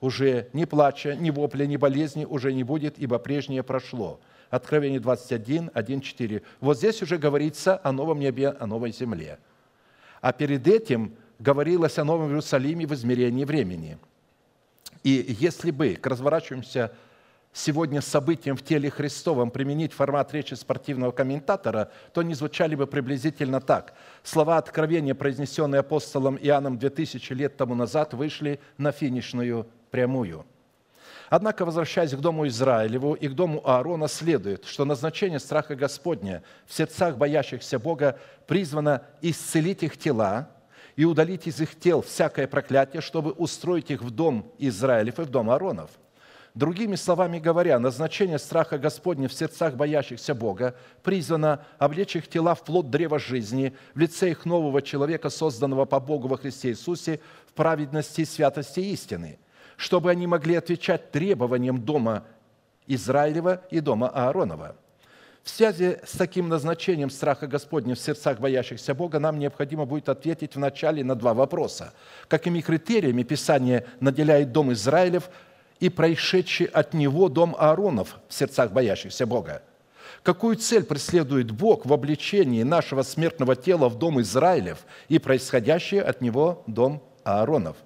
[0.00, 4.20] уже ни плача, ни вопля, ни болезни уже не будет, ибо прежнее прошло».
[4.50, 6.42] Откровение 21, 1, 4.
[6.60, 9.38] Вот здесь уже говорится о новом небе, о новой земле.
[10.22, 13.98] А перед этим говорилось о Новом Иерусалиме в измерении времени.
[15.04, 16.92] И если бы, к разворачиваемся
[17.52, 23.60] сегодня событиям в теле Христовом применить формат речи спортивного комментатора, то они звучали бы приблизительно
[23.60, 23.94] так.
[24.22, 30.46] Слова откровения, произнесенные апостолом Иоанном 2000 лет тому назад, вышли на финишную прямую–
[31.30, 36.72] Однако, возвращаясь к дому Израилеву и к дому Аарона, следует, что назначение страха Господня в
[36.72, 40.48] сердцах боящихся Бога призвано исцелить их тела
[40.96, 45.28] и удалить из их тел всякое проклятие, чтобы устроить их в дом Израилев и в
[45.28, 45.90] дом Ааронов.
[46.54, 52.64] Другими словами говоря, назначение страха Господня в сердцах боящихся Бога призвано облечь их тела в
[52.64, 57.52] плод древа жизни, в лице их нового человека, созданного по Богу во Христе Иисусе, в
[57.52, 59.38] праведности, святости истины–
[59.78, 62.24] чтобы они могли отвечать требованиям дома
[62.88, 64.74] Израилева и дома Ааронова.
[65.44, 70.56] В связи с таким назначением страха Господня в сердцах боящихся Бога нам необходимо будет ответить
[70.56, 71.94] вначале на два вопроса.
[72.26, 75.30] Какими критериями Писание наделяет дом Израилев
[75.78, 79.62] и происшедший от него дом Ааронов в сердцах боящихся Бога?
[80.24, 86.20] Какую цель преследует Бог в обличении нашего смертного тела в дом Израилев и происходящий от
[86.20, 87.76] него дом Ааронов?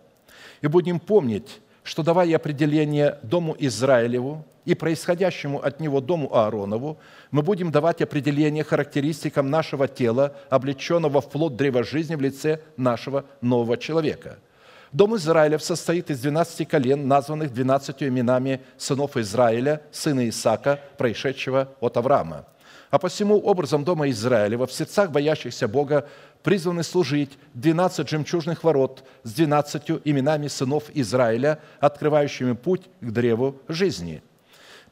[0.62, 6.98] И будем помнить, что давая определение дому Израилеву и происходящему от него дому Ааронову,
[7.30, 13.24] мы будем давать определение характеристикам нашего тела, облеченного в плод древа жизни в лице нашего
[13.40, 14.38] нового человека–
[14.92, 21.96] Дом Израилев состоит из 12 колен, названных 12 именами сынов Израиля, сына Исаака, происшедшего от
[21.96, 22.44] Авраама.
[22.92, 26.06] А посему образом Дома Израилева в сердцах боящихся Бога
[26.42, 34.22] призваны служить 12 жемчужных ворот с 12 именами сынов Израиля, открывающими путь к древу жизни.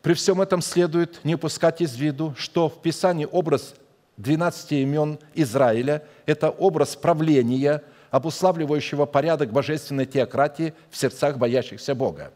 [0.00, 3.74] При всем этом следует не упускать из виду, что в Писании образ
[4.16, 12.32] 12 имен Израиля– это образ правления– обуславливающего порядок божественной теократии в сердцах боящихся Бога.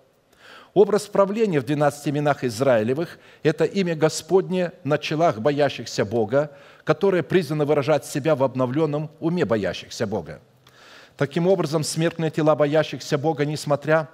[0.74, 6.50] Образ правления в 12 именах Израилевых– это имя Господне на челах боящихся Бога,
[6.82, 10.40] которое призвано выражать себя в обновленном уме боящихся Бога.
[11.16, 14.08] Таким образом, смертные тела боящихся Бога, несмотря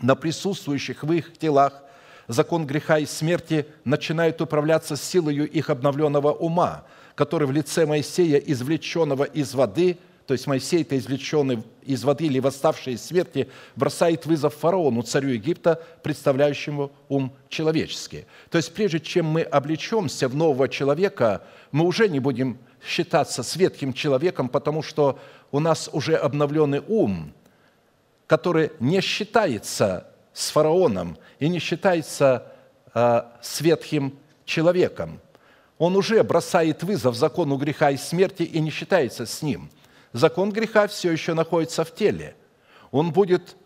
[0.00, 1.82] на присутствующих в их телах
[2.28, 6.84] закон греха и смерти, начинают управляться силою их обновленного ума,
[7.14, 9.96] который в лице Моисея, извлеченного из воды–
[10.26, 15.30] то есть Моисей, это извлеченный из воды или восставший из смерти, бросает вызов фараону, царю
[15.30, 18.26] Египта, представляющему ум человеческий.
[18.50, 23.92] То есть прежде чем мы облечемся в нового человека, мы уже не будем считаться светким
[23.92, 25.18] человеком, потому что
[25.50, 27.32] у нас уже обновленный ум,
[28.26, 32.46] который не считается с фараоном и не считается
[32.94, 35.20] э, светким человеком.
[35.78, 39.70] Он уже бросает вызов закону греха и смерти и не считается с ним–
[40.14, 42.34] закон греха все еще находится в теле.
[42.90, 43.56] Он будет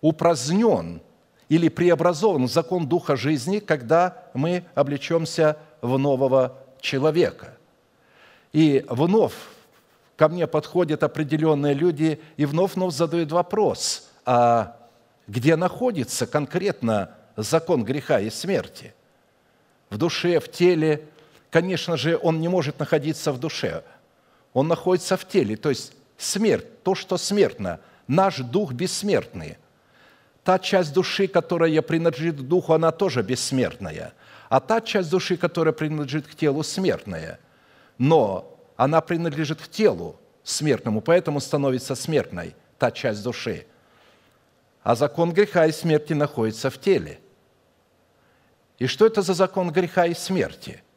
[0.00, 1.00] упразднен
[1.48, 7.56] или преобразован в закон Духа жизни, когда мы облечемся в нового человека.
[8.52, 9.34] И вновь
[10.16, 14.76] ко мне подходят определенные люди и вновь-вновь задают вопрос, а
[15.26, 18.94] где находится конкретно закон греха и смерти?
[19.90, 21.04] В душе, в теле?
[21.50, 23.84] Конечно же, он не может находиться в душе.
[24.54, 25.56] Он находится в теле.
[25.56, 29.56] То есть смерть, то, что смертно, наш дух бессмертный.
[30.44, 34.12] Та часть души, которая принадлежит духу, она тоже бессмертная.
[34.48, 37.38] А та часть души, которая принадлежит к телу, смертная.
[37.98, 43.66] Но она принадлежит к телу смертному, поэтому становится смертной та часть души.
[44.82, 47.20] А закон греха и смерти находится в теле.
[48.78, 50.82] И что это за закон греха и смерти–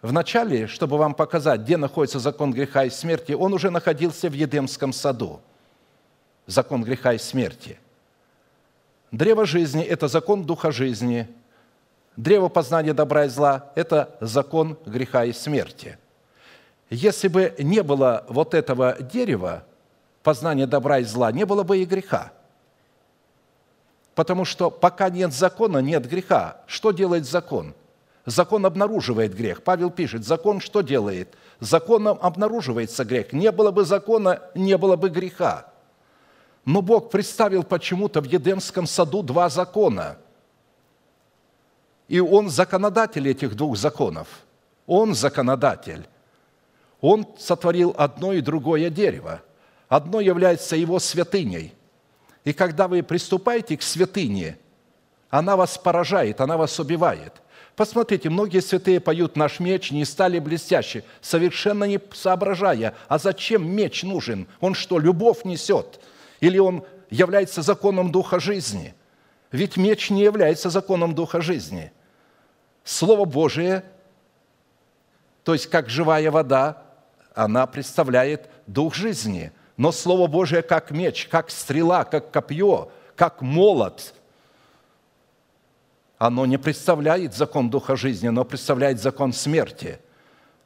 [0.00, 4.92] Вначале, чтобы вам показать, где находится закон греха и смерти, он уже находился в Едемском
[4.92, 5.40] саду.
[6.46, 7.78] Закон греха и смерти.
[9.10, 11.28] Древо жизни– это закон духа жизни.
[12.16, 15.98] Древо познания добра и зла– это закон греха и смерти.
[16.90, 19.64] Если бы не было вот этого дерева,
[20.22, 22.32] познания добра и зла, не было бы и греха.
[24.14, 26.58] Потому что пока нет закона, нет греха.
[26.66, 27.74] Что делает закон–
[28.28, 29.62] Закон обнаруживает грех.
[29.62, 31.34] Павел пишет, закон что делает?
[31.60, 33.32] Законом обнаруживается грех.
[33.32, 35.72] Не было бы закона, не было бы греха.
[36.66, 40.18] Но Бог представил почему-то в Едемском саду два закона.
[42.06, 44.28] И Он законодатель этих двух законов.
[44.86, 46.06] Он законодатель.
[47.00, 49.40] Он сотворил одно и другое дерево.
[49.88, 51.72] Одно является Его святыней.
[52.44, 54.58] И когда вы приступаете к святыне,
[55.30, 57.32] она вас поражает, она вас убивает–
[57.78, 64.02] Посмотрите, многие святые поют «Наш меч не стали блестящие», совершенно не соображая, а зачем меч
[64.02, 64.48] нужен?
[64.58, 66.00] Он что, любовь несет?
[66.40, 68.96] Или он является законом Духа жизни?
[69.52, 71.92] Ведь меч не является законом Духа жизни.
[72.82, 73.84] Слово Божие,
[75.44, 76.82] то есть как живая вода,
[77.32, 79.52] она представляет Дух жизни.
[79.76, 84.14] Но Слово Божие как меч, как стрела, как копье, как молот–
[86.18, 90.00] оно не представляет закон Духа жизни, оно представляет закон смерти.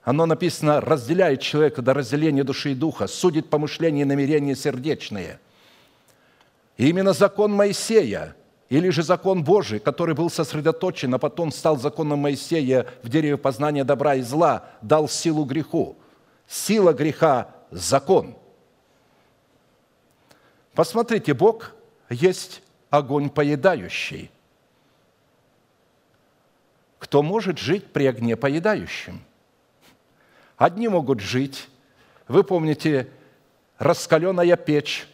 [0.03, 5.38] Оно написано, разделяет человека до разделения души и духа, судит помышления и намерения сердечные.
[6.76, 8.34] И именно закон Моисея,
[8.68, 13.84] или же закон Божий, который был сосредоточен, а потом стал законом Моисея в дереве познания
[13.84, 15.96] добра и зла, дал силу греху.
[16.48, 18.34] Сила греха– закон.
[20.74, 21.72] Посмотрите, Бог
[22.09, 24.30] есть огонь поедающий–
[27.03, 29.20] кто может жить при огне поедающем.
[30.57, 31.68] Одни могут жить,
[32.28, 33.09] вы помните,
[33.78, 35.09] раскаленная печь,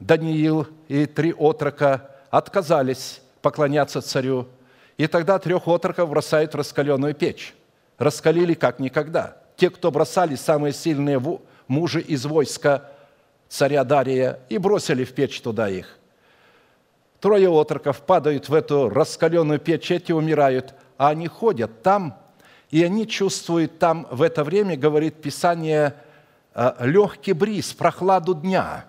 [0.00, 4.48] Даниил и три отрока отказались поклоняться царю,
[4.98, 7.54] и тогда трех отроков бросают в раскаленную печь.
[7.96, 9.36] Раскалили как никогда.
[9.56, 11.22] Те, кто бросали самые сильные
[11.68, 12.90] мужи из войска
[13.48, 15.96] царя Дария, и бросили в печь туда их.
[17.20, 22.18] Трое отроков падают в эту раскаленную печь, эти умирают, а они ходят там,
[22.70, 25.94] и они чувствуют там в это время, говорит Писание,
[26.54, 28.86] э, легкий бриз, прохладу дня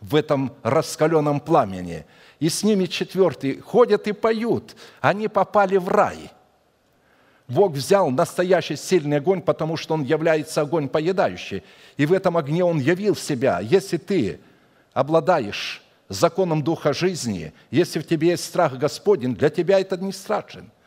[0.00, 2.06] в этом раскаленном пламени.
[2.38, 4.76] И с ними четвертый ходят и поют.
[5.00, 6.30] Они попали в рай.
[7.48, 11.64] Бог взял настоящий сильный огонь, потому что он является огонь поедающий.
[11.96, 13.60] И в этом огне он явил себя.
[13.60, 14.40] Если ты
[14.92, 20.70] обладаешь законом Духа жизни, если в тебе есть страх Господень, для тебя это не страшен–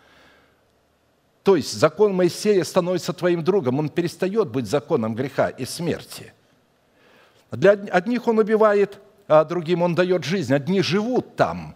[1.43, 6.33] то есть закон Моисея становится твоим другом, он перестает быть законом греха и смерти.
[7.51, 10.53] Для одних он убивает, а другим он дает жизнь.
[10.53, 11.75] Одни живут там.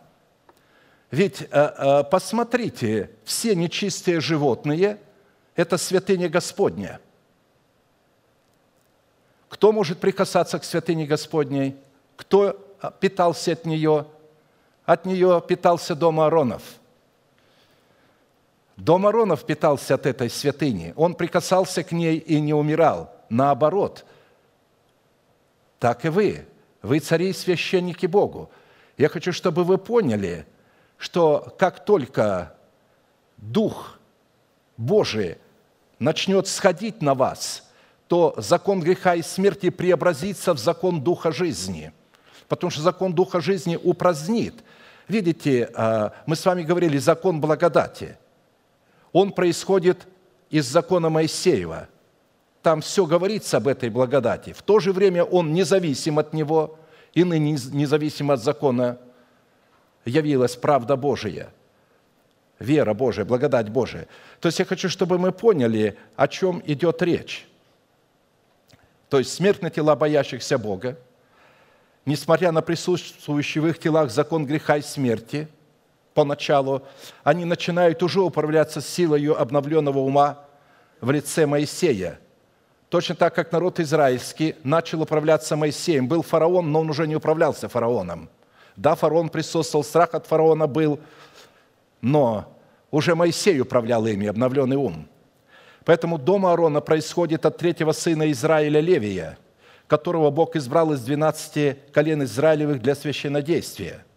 [1.12, 5.00] Ведь э, э, посмотрите, все нечистые животные–
[5.56, 7.00] это святыня Господня.
[9.50, 11.76] Кто может прикасаться к святыне Господней?
[12.16, 12.67] Кто
[13.00, 14.06] питался от нее?
[14.86, 16.64] От нее питался дом Ааронов–
[18.78, 20.94] Дом Аронов питался от этой святыни.
[20.96, 23.12] Он прикасался к ней и не умирал.
[23.28, 24.06] Наоборот,
[25.80, 26.46] так и вы.
[26.84, 28.52] Вы цари и священники Богу.
[28.98, 30.46] Я хочу, чтобы вы поняли,
[30.98, 32.54] что как только
[33.38, 33.98] Дух
[34.78, 35.38] Божий
[35.98, 37.68] начнет сходить на вас,
[38.08, 41.92] то закон греха и смерти преобразится в закон Духа жизни.
[42.48, 44.56] Потому что закон Духа жизни упразднит.
[45.08, 48.18] Видите, а, мы с вами говорили, закон благодати–
[49.18, 50.08] он происходит
[50.50, 51.88] из закона Моисеева.
[52.62, 54.54] Там все говорится об этой благодати.
[54.54, 56.78] В то же время он независим от него,
[57.14, 59.00] и ныне независим от закона
[60.06, 61.50] явилась правда Божия,
[62.60, 64.08] вера Божия, благодать Божия.
[64.40, 67.48] То есть я хочу, чтобы мы поняли, о чем идет речь.
[69.10, 70.98] То есть смерть на тела боящихся Бога,
[72.08, 75.48] несмотря на присутствующий в их телах закон греха и смерти–
[76.18, 76.82] поначалу,
[77.24, 80.40] они начинают уже управляться силой обновленного ума
[81.00, 82.20] в лице Моисея.
[82.90, 86.08] Точно так, как народ израильский начал управляться Моисеем.
[86.08, 88.30] Был фараон, но он уже не управлялся фараоном.
[88.76, 91.00] Да, фараон присутствовал, страх от фараона был,
[92.02, 92.52] но
[92.90, 95.08] уже Моисей управлял ими, обновленный ум.
[95.86, 99.38] Поэтому дом Аарона происходит от третьего сына Израиля Левия,
[99.88, 104.04] которого Бог избрал из 12 колен Израилевых для священнодействия–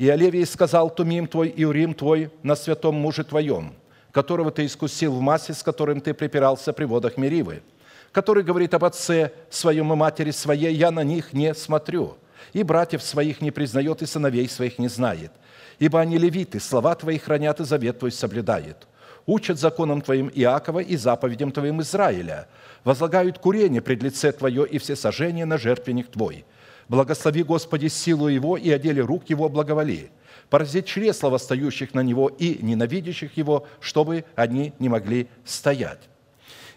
[0.00, 3.74] и о сказал Тумим твой и Урим твой на святом муже твоем,
[4.12, 7.62] которого ты искусил в массе, с которым ты припирался при водах Меривы,
[8.10, 12.16] который говорит об отце своем и матери своей, я на них не смотрю,
[12.54, 15.32] и братьев своих не признает, и сыновей своих не знает.
[15.78, 18.88] Ибо они левиты, слова твои хранят, и завет твой соблюдают.
[19.26, 22.48] Учат законам твоим Иакова и заповедям твоим Израиля,
[22.84, 26.44] возлагают курение пред лице твое и все сожжения на жертвенник твой–
[26.90, 30.10] Благослови, Господи, силу Его и одели рук Его благоволи.
[30.48, 36.00] Порази чресла восстающих на Него и ненавидящих Его, чтобы они не могли стоять.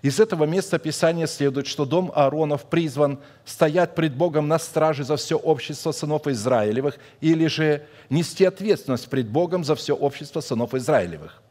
[0.04, 5.16] Из этого места Писания следует, что дом Ааронов призван стоять пред Богом на страже за
[5.16, 11.43] все общество сынов Израилевых или же нести ответственность пред Богом за все общество сынов Израилевых.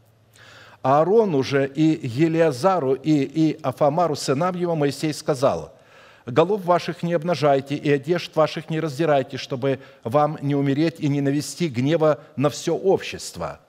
[0.82, 5.74] Аарону же и Елиазару и, и Афамару сынам его Моисей сказал–
[6.26, 11.20] голов ваших не обнажайте и одежд ваших не раздирайте, чтобы вам не умереть и не
[11.20, 13.60] навести гнева на все общество».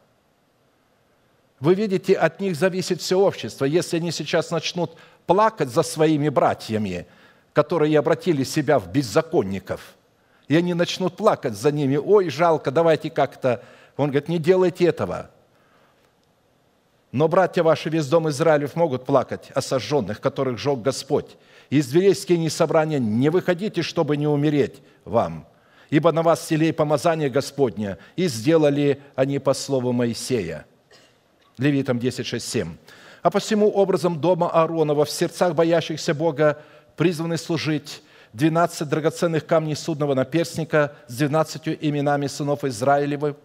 [1.59, 3.64] Вы видите, от них зависит все общество.
[3.64, 7.05] Если они сейчас начнут плакать за своими братьями,
[7.53, 9.93] которые обратили себя в беззаконников,
[10.49, 13.64] и они начнут плакать за ними, ой, жалко, давайте как-то.
[13.95, 15.32] Он говорит, не делайте этого.
[17.14, 21.38] Но братья ваши, весь дом Израилев могут плакать о сожженных, которых жег Господь
[21.70, 25.45] из дверей скини собрания не выходите, чтобы не умереть вам,
[25.91, 30.66] ибо на вас селей помазание Господня, и сделали они по слову Моисея».
[31.59, 32.78] Левитам 10, 6, 7.
[33.22, 36.64] «А посему образом дома Ааронова в сердцах боящихся Бога
[36.95, 38.01] призваны служить
[38.34, 43.36] 12 драгоценных камней судного наперстника с 12 именами сынов Израилевых,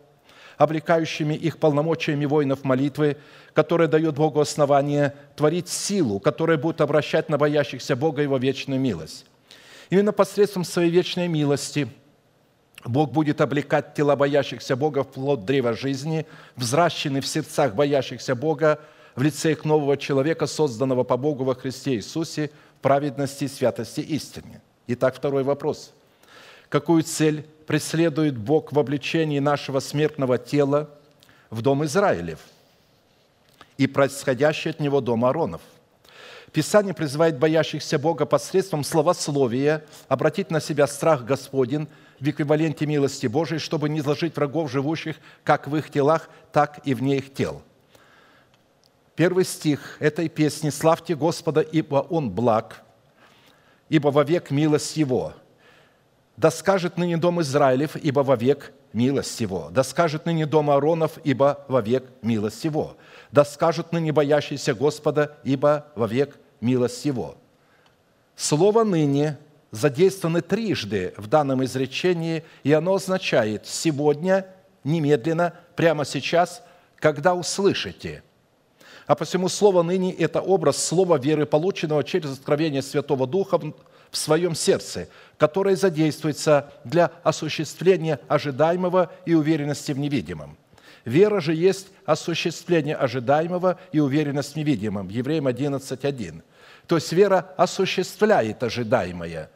[0.58, 3.16] облекающими их полномочиями воинов молитвы,
[3.54, 9.24] которая дает Богу основание творить силу, которая будет обращать на боящихся Бога Его вечную милость.
[9.88, 11.88] Именно посредством своей вечной милости
[12.84, 18.80] Бог будет облекать тела боящихся Бога в плод древа жизни, взращенный в сердцах боящихся Бога
[19.14, 24.60] в лице их нового человека, созданного по Богу во Христе Иисусе, в праведности, святости, истине.
[24.86, 25.92] Итак, второй вопрос.
[26.68, 30.88] Какую цель преследует Бог в обличении нашего смертного тела
[31.50, 32.40] в дом Израилев
[33.76, 35.60] и происходящий от него дом Аронов?
[36.50, 41.88] Писание призывает боящихся Бога посредством словословия обратить на себя страх Господень
[42.18, 46.94] в эквиваленте милости Божией, чтобы не изложить врагов, живущих как в их телах, так и
[46.94, 47.60] вне их тел.
[49.14, 52.82] Первый стих этой песни «Славьте Господа, ибо Он благ,
[53.90, 55.34] ибо вовек милость Его».
[56.38, 59.70] «Да скажет ныне дом Израилев, ибо вовек милость Его.
[59.72, 62.96] Да скажет ныне дом Ааронов, ибо вовек милость Его.
[63.32, 67.34] Да скажут ныне боящиеся Господа, ибо вовек милость Его».
[68.36, 69.36] Слово «ныне»
[69.72, 74.46] задействованы трижды в данном изречении, и оно означает «сегодня»,
[74.84, 76.62] «немедленно», «прямо сейчас»,
[77.00, 78.22] «когда услышите».
[79.08, 83.60] А посему слово «ныне»– это образ слова веры, полученного через откровение Святого Духа
[84.10, 90.56] в своем сердце, которое задействуется для осуществления ожидаемого и уверенности в невидимом.
[91.04, 95.08] Вера же есть осуществление ожидаемого и уверенность в невидимом.
[95.08, 96.42] Евреям 11.1.
[96.86, 99.50] То есть вера осуществляет ожидаемое.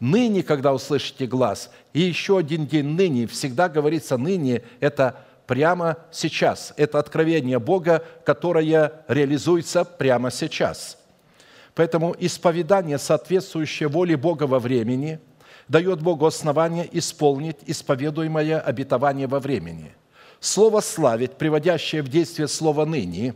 [0.00, 5.16] Ныне, когда услышите глаз, и еще один день ныне, всегда говорится ныне, это
[5.46, 6.72] прямо сейчас.
[6.76, 10.97] Это откровение Бога, которое реализуется прямо сейчас.
[11.78, 15.20] Поэтому исповедание, соответствующее воле Бога во времени,
[15.68, 19.94] дает Богу основание исполнить исповедуемое обетование во времени.
[20.40, 23.34] Слово «славить», приводящее в действие слово «ныне»,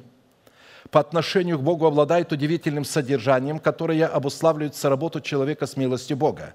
[0.90, 6.55] по отношению к Богу обладает удивительным содержанием, которое обуславливает работу человека с милостью Бога.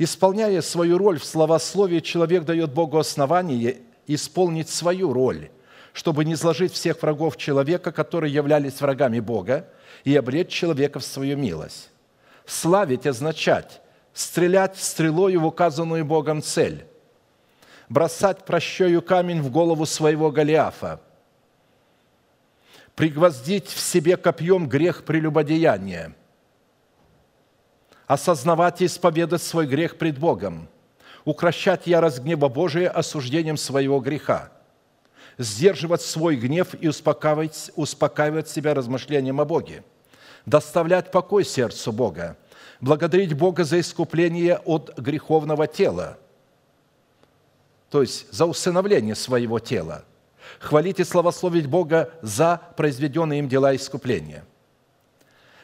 [0.00, 3.76] Исполняя свою роль в словословии, человек дает Богу основание
[4.08, 5.50] исполнить свою роль,
[5.92, 9.68] чтобы не изложить всех врагов человека, которые являлись врагами Бога,
[10.06, 11.90] и обречь человека в свою милость.
[12.46, 13.82] Славить означать
[14.14, 16.86] стрелять стрелою в указанную Богом цель,
[17.90, 21.02] бросать прощою камень в голову своего Голиафа,
[22.94, 26.14] пригвоздить в себе копьем грех прелюбодеяния,
[28.06, 30.70] осознавать и исповедать свой грех пред Богом–
[31.26, 34.52] укращать ярость гнева Божия осуждением своего греха,
[35.36, 39.82] сдерживать свой гнев и успокаивать, успокаивать себя размышлением о Боге,
[40.46, 42.36] доставлять покой сердцу Бога,
[42.80, 46.18] благодарить Бога за искупление от греховного тела,
[47.90, 50.04] то есть за усыновление своего тела,
[50.58, 54.44] хвалить и славословить Бога за произведенные им дела искупления.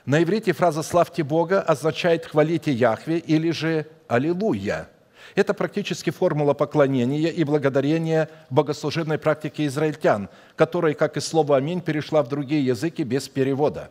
[0.05, 4.89] На иврите фраза «славьте Бога» означает «хвалите Яхве» или же «Аллилуйя»,
[5.35, 12.22] это практически формула поклонения и благодарения богослужебной практике израильтян, которая, как и слово «Аминь», перешла
[12.22, 13.91] в другие языки без перевода.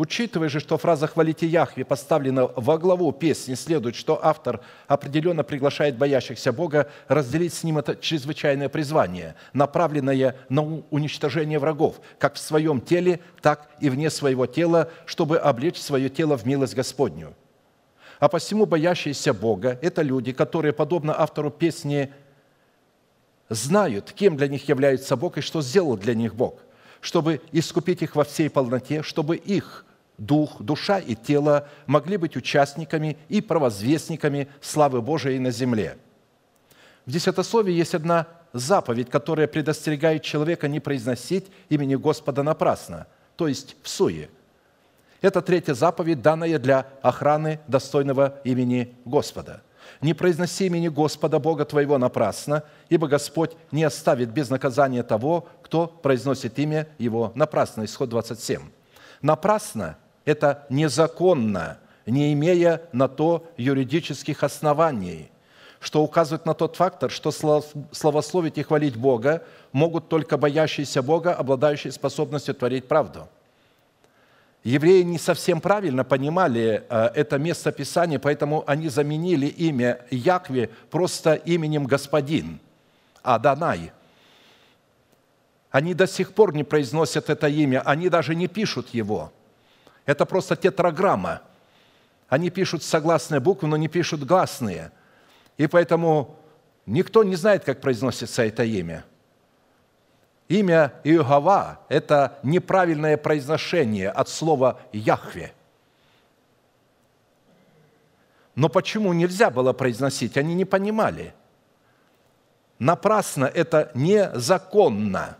[0.00, 5.98] Учитывая же, что фраза «хвалите Яхве» поставлена во главу песни, следует, что автор определенно приглашает
[5.98, 12.80] боящихся Бога разделить с ним это чрезвычайное призвание, направленное на уничтожение врагов, как в своем
[12.80, 17.34] теле, так и вне своего тела, чтобы облечь свое тело в милость Господню.
[18.20, 22.10] А посему боящиеся Бога– это люди, которые, подобно автору песни,
[23.50, 26.54] знают, кем для них является Бог и что сделал для них Бог,
[27.02, 29.84] чтобы искупить их во всей полноте, чтобы их
[30.20, 35.98] дух, душа и тело могли быть участниками и провозвестниками славы Божией на земле.
[37.06, 43.06] В десятословии есть одна заповедь, которая предостерегает человека не произносить имени Господа напрасно,
[43.36, 44.30] то есть в суе–
[45.20, 49.62] это третья заповедь, данная для охраны достойного имени Господа.
[50.00, 55.86] «Не произноси имени Господа Бога твоего напрасно, ибо Господь не оставит без наказания того, кто
[55.86, 57.84] произносит имя Его напрасно».
[57.84, 58.62] Исход 27.
[59.20, 59.98] Напрасно–
[60.30, 65.30] это незаконно, не имея на то юридических оснований,
[65.80, 67.30] что указывает на тот фактор, что
[67.92, 73.28] славословить и хвалить Бога могут только боящиеся Бога, обладающие способностью творить правду–
[74.62, 81.34] Евреи не совсем правильно понимали э, это место Писания, поэтому они заменили имя Якве просто
[81.34, 82.60] именем Господин,
[83.22, 83.92] Аданай.
[85.70, 89.32] Они до сих пор не произносят это имя, они даже не пишут его.
[90.06, 91.42] Это просто тетраграмма.
[92.28, 94.92] Они пишут согласные буквы, но не пишут гласные.
[95.56, 96.36] И поэтому
[96.86, 99.04] никто не знает, как произносится это имя–
[100.50, 105.54] Имя Иегова– это неправильное произношение от слова «Яхве».
[108.56, 111.34] Но почему нельзя было произносить, они не понимали.
[112.80, 115.38] напрасно это незаконно,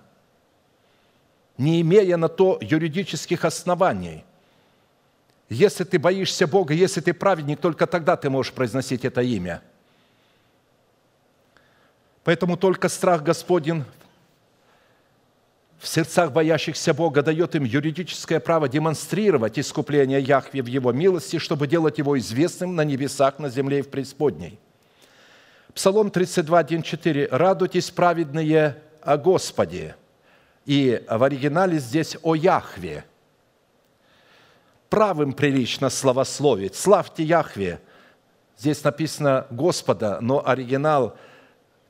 [1.59, 4.25] не имея на то юридических оснований.
[5.51, 9.61] Если ты боишься Бога, если ты праведник, только тогда ты можешь произносить это имя.
[12.23, 13.85] Поэтому только страх Господень
[15.81, 21.67] в сердцах боящихся Бога дает им юридическое право демонстрировать искупление Яхве в Его милости, чтобы
[21.67, 24.59] делать Его известным на небесах, на земле и в преисподней.
[25.75, 27.29] Псалом 32, 1, 4.
[27.33, 29.97] «Радуйтесь, праведные, о Господе».
[30.67, 33.05] И в оригинале здесь «о Яхве».
[34.91, 36.74] Правым прилично славословить.
[36.74, 37.80] «Славьте Яхве».
[38.59, 41.16] Здесь написано «Господа», но оригинал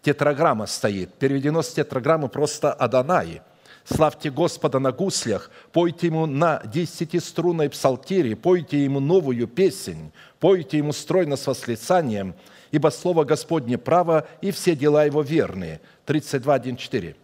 [0.02, 1.14] тетраграмма стоит.
[1.14, 3.40] Переведено с тетраграммы просто «Адонай».
[3.84, 10.92] Славьте Господа на гуслях, пойте Ему на десятиструнной псалтире, пойте Ему новую песнь, пойте Ему
[10.92, 12.34] стройно с восклицанием,
[12.70, 15.80] ибо Слово Господне право, и все дела Его верные.
[16.04, 17.16] 32, 1, 4.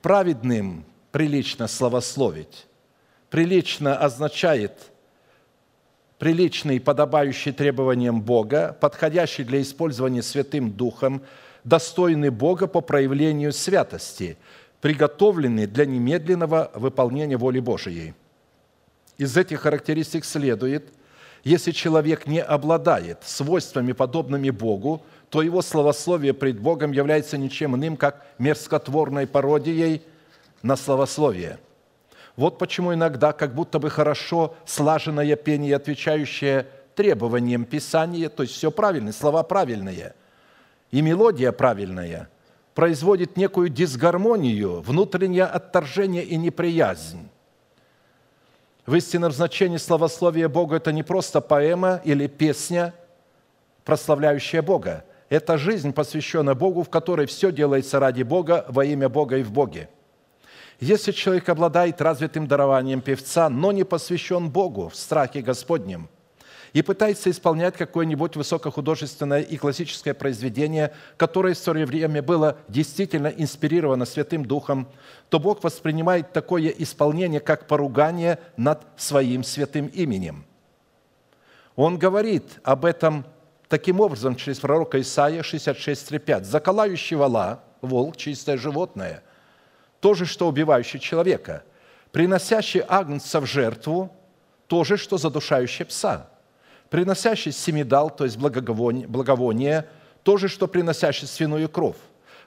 [0.00, 2.66] Праведным прилично славословить.
[3.34, 4.92] Прилично означает
[6.20, 11.20] приличный, подобающий требованиям Бога, подходящий для использования Святым Духом,
[11.64, 14.38] достойный Бога по проявлению святости–
[14.80, 18.14] приготовлены для немедленного выполнения воли Божией.
[19.18, 20.92] Из этих характеристик следует,
[21.42, 27.96] если человек не обладает свойствами, подобными Богу, то его словословие пред Богом является ничем иным,
[27.96, 30.02] как мерзкотворной пародией
[30.62, 31.58] на словословие.
[32.36, 38.70] Вот почему иногда как будто бы хорошо слаженное пение, отвечающее требованиям Писания, то есть все
[38.70, 40.14] правильно, слова правильные,
[40.90, 42.28] и мелодия правильная–
[42.74, 47.28] производит некую дисгармонию, внутреннее отторжение и неприязнь.
[48.84, 52.92] В истинном значении словословия Бога это не просто поэма или песня,
[53.84, 55.04] прославляющая Бога.
[55.30, 59.52] Это жизнь, посвященная Богу, в которой все делается ради Бога, во имя Бога и в
[59.52, 59.88] Боге.
[60.84, 66.10] Если человек обладает развитым дарованием певца, но не посвящен Богу в страхе Господнем,
[66.74, 74.04] и пытается исполнять какое-нибудь высокохудожественное и классическое произведение, которое в свое время было действительно инспирировано
[74.04, 74.86] Святым Духом,
[75.30, 80.44] то Бог воспринимает такое исполнение как поругание над своим святым именем.
[81.76, 83.24] Он говорит об этом
[83.68, 86.44] таким образом через пророка Исаия 66.3.5.
[86.44, 89.22] «Заколающий вала, волк, чистое животное,
[90.04, 91.62] то же, что убивающий человека,
[92.12, 94.14] приносящий агнца в жертву,
[94.66, 96.28] то же, что задушающий пса»
[96.90, 99.88] приносящий семидал, то есть благовоние,
[100.22, 101.96] то же, что приносящий свиную кровь,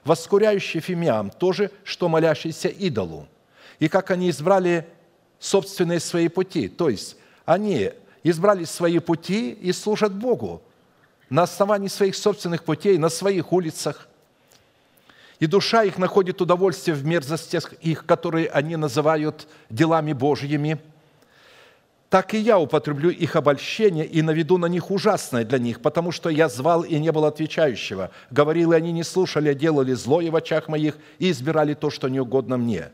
[0.04, 3.26] воскуряющий фимиам, то же, что молящийся идолу.
[3.80, 4.86] И как они избрали
[5.40, 7.90] собственные свои пути, то есть они
[8.22, 10.62] избрали свои пути и служат Богу
[11.28, 14.06] на основании своих собственных путей, на своих улицах.
[15.40, 20.78] И душа их находит удовольствие в мерзостях их, которые они называют делами Божьими–
[22.10, 26.30] так и я употреблю их обольщение и наведу на них ужасное для них, потому что
[26.30, 28.10] я звал и не был отвечающего.
[28.30, 32.08] Говорил, и они не слушали, а делали злое в очах моих и избирали то, что
[32.08, 32.92] неугодно мне.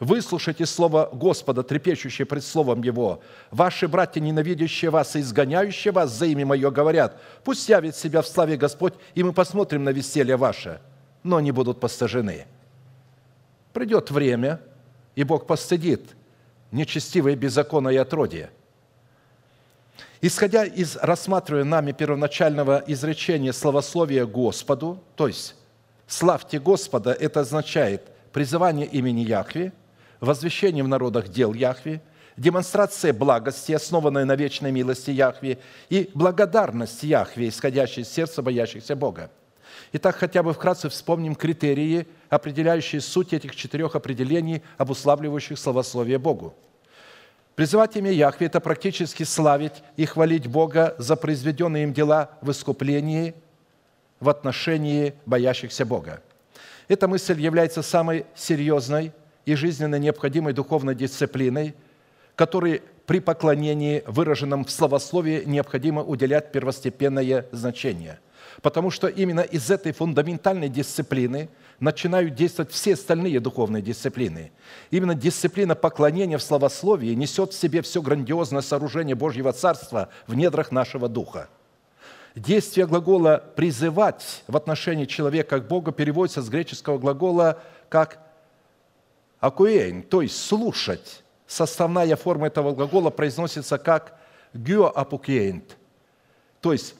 [0.00, 3.22] Выслушайте слово Господа, трепещущее пред словом Его.
[3.52, 8.26] Ваши братья, ненавидящие вас и изгоняющие вас за имя Мое, говорят, пусть явит себя в
[8.26, 10.80] славе Господь, и мы посмотрим на веселье ваше,
[11.26, 12.46] но они будут постажены.
[13.72, 14.60] Придет время,
[15.14, 16.14] и Бог постыдит
[16.70, 18.50] нечестивое беззаконное отродье.
[20.20, 25.54] Исходя из рассматриваемого нами первоначального изречения словословия Господу, то есть
[26.06, 28.02] «славьте Господа»– это означает
[28.32, 29.72] призывание имени Яхве,
[30.20, 32.00] возвещение в народах дел Яхве,
[32.36, 35.58] демонстрация благости, основанная на вечной милости Яхве,
[35.90, 39.30] и благодарность Яхве, исходящая из сердца боящихся Бога.
[39.92, 46.54] Итак, хотя бы вкратце вспомним критерии, определяющие суть этих четырех определений, обуславливающих словословие Богу–
[47.56, 53.34] Призывать имя Яхве– это практически славить и хвалить Бога за произведенные им дела в искуплении
[54.20, 56.22] в отношении боящихся Бога.
[56.86, 59.10] Эта мысль является самой серьезной
[59.46, 61.74] и жизненно необходимой духовной дисциплиной,
[62.34, 68.18] которой при поклонении, выраженном в словословии, необходимо уделять первостепенное значение.
[68.62, 71.48] Потому что именно из этой фундаментальной дисциплины–
[71.80, 74.52] начинают действовать все остальные духовные дисциплины.
[74.90, 80.72] Именно дисциплина поклонения в словословии несет в себе все грандиозное сооружение Божьего Царства в недрах
[80.72, 81.48] нашего духа.
[82.34, 88.18] Действие глагола «призывать» в отношении человека к Богу переводится с греческого глагола как
[89.40, 91.22] «акуэйн», то есть «слушать».
[91.46, 94.18] Составная форма этого глагола произносится как
[94.52, 95.76] «гео апукейнт»,
[96.60, 96.94] то есть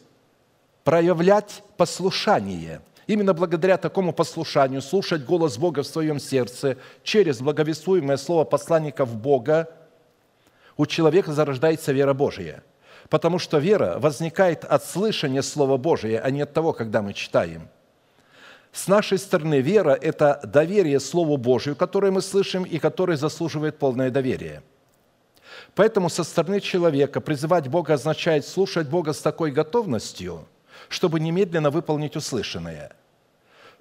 [0.84, 8.44] проявлять послушание– Именно благодаря такому послушанию, слушать голос Бога в своем сердце через благовествуемое слово
[8.44, 9.70] посланников Бога,
[10.76, 12.64] у человека зарождается вера Божия.
[13.08, 17.68] Потому что вера возникает от слышания Слова Божия, а не от того, когда мы читаем.
[18.76, 24.10] С нашей стороны вера– это доверие Слову Божию, которое мы слышим и которое заслуживает полное
[24.10, 24.62] доверие.
[25.74, 30.46] Поэтому со стороны человека призывать Бога означает слушать Бога с такой готовностью–
[30.88, 32.92] чтобы немедленно выполнить услышанное.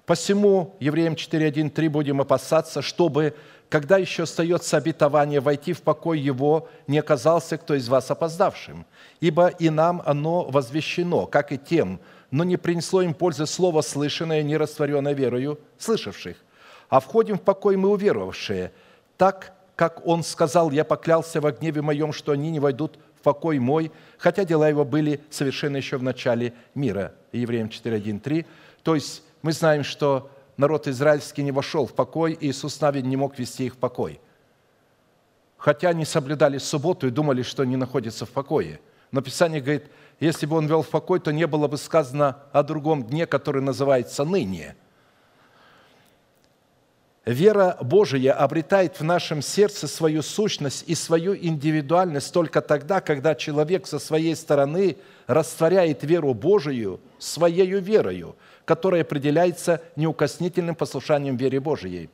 [0.04, 3.34] Посему Евреям 4.1.3 будем опасаться, чтобы,
[3.68, 8.86] когда еще остается обетование войти в покой Его, не оказался кто из вас опоздавшим.
[9.20, 12.00] Ибо и нам оно возвещено, как и тем,
[12.30, 16.36] но не принесло им пользы слово слышанное, не растворенное верою слышавших.
[16.88, 18.72] А входим в покой мы уверовавшие,
[19.16, 23.90] так, как Он сказал, «Я поклялся во гневе моем, что они не войдут покой мой,
[24.18, 27.12] хотя дела его были совершены еще в начале мира».
[27.32, 28.46] Евреям 4.1.3.
[28.84, 33.16] То есть мы знаем, что народ израильский не вошел в покой, и Иисус Навин не
[33.16, 34.20] мог вести их в покой.
[35.56, 38.78] Хотя они соблюдали субботу и думали, что они находятся в покое.
[39.10, 39.86] Но Писание говорит,
[40.20, 43.62] если бы он вел в покой, то не было бы сказано о другом дне, который
[43.62, 44.76] называется ныне–
[47.26, 53.88] Вера Божия обретает в нашем сердце свою сущность и свою индивидуальность только тогда, когда человек
[53.88, 54.96] со своей стороны
[55.26, 62.10] растворяет веру Божию своей верою, которая определяется неукоснительным послушанием вере Божией.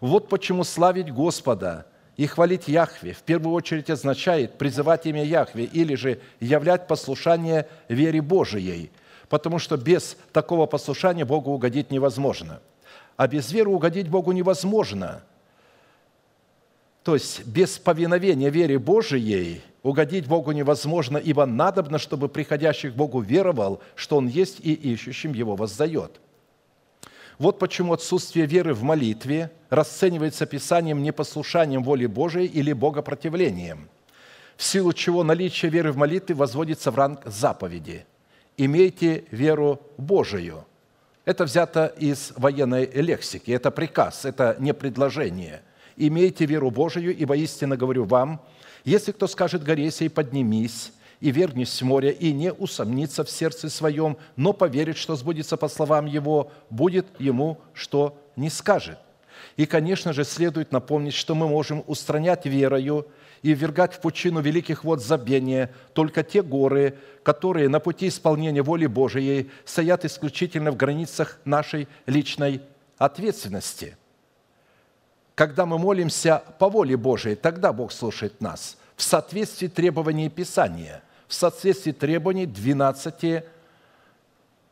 [0.00, 1.84] Вот почему славить Господа
[2.16, 8.22] и хвалить Яхве в первую очередь означает призывать имя Яхве или же являть послушание вере
[8.22, 8.90] Божией,
[9.28, 12.60] потому что без такого послушания Богу угодить невозможно–
[13.16, 15.22] а без веры угодить Богу невозможно.
[17.02, 23.20] То есть без повиновения вере Божией угодить Богу невозможно, ибо надобно, чтобы приходящий к Богу
[23.20, 26.20] веровал, что Он есть и ищущим Его воздает.
[27.38, 33.88] Вот почему отсутствие веры в молитве расценивается Писанием непослушанием воли Божией или богопротивлением,
[34.56, 38.06] в силу чего наличие веры в молитве возводится в ранг заповеди.
[38.56, 40.64] «Имейте веру Божию»,
[41.24, 45.62] это взято из военной лексики, это приказ, это не предложение.
[45.96, 48.40] «Имейте веру Божию, ибо истинно говорю вам,
[48.84, 50.92] если кто скажет горе сей, поднимись,
[51.24, 55.68] и вернись в море, и не усомнится в сердце своем, но поверит, что сбудется по
[55.68, 58.98] словам его, будет ему, что не скажет».
[59.56, 63.06] И, конечно же, следует напомнить, что мы можем устранять верою
[63.40, 68.86] и ввергать в пучину великих вод забвения только те горы, которые на пути исполнения воли
[68.86, 72.60] Божией стоят исключительно в границах нашей личной
[72.98, 73.96] ответственности.
[75.34, 81.02] Когда мы молимся по воле Божией, тогда Бог слушает нас в соответствии требований Писания,
[81.34, 83.42] в соответствии требований 12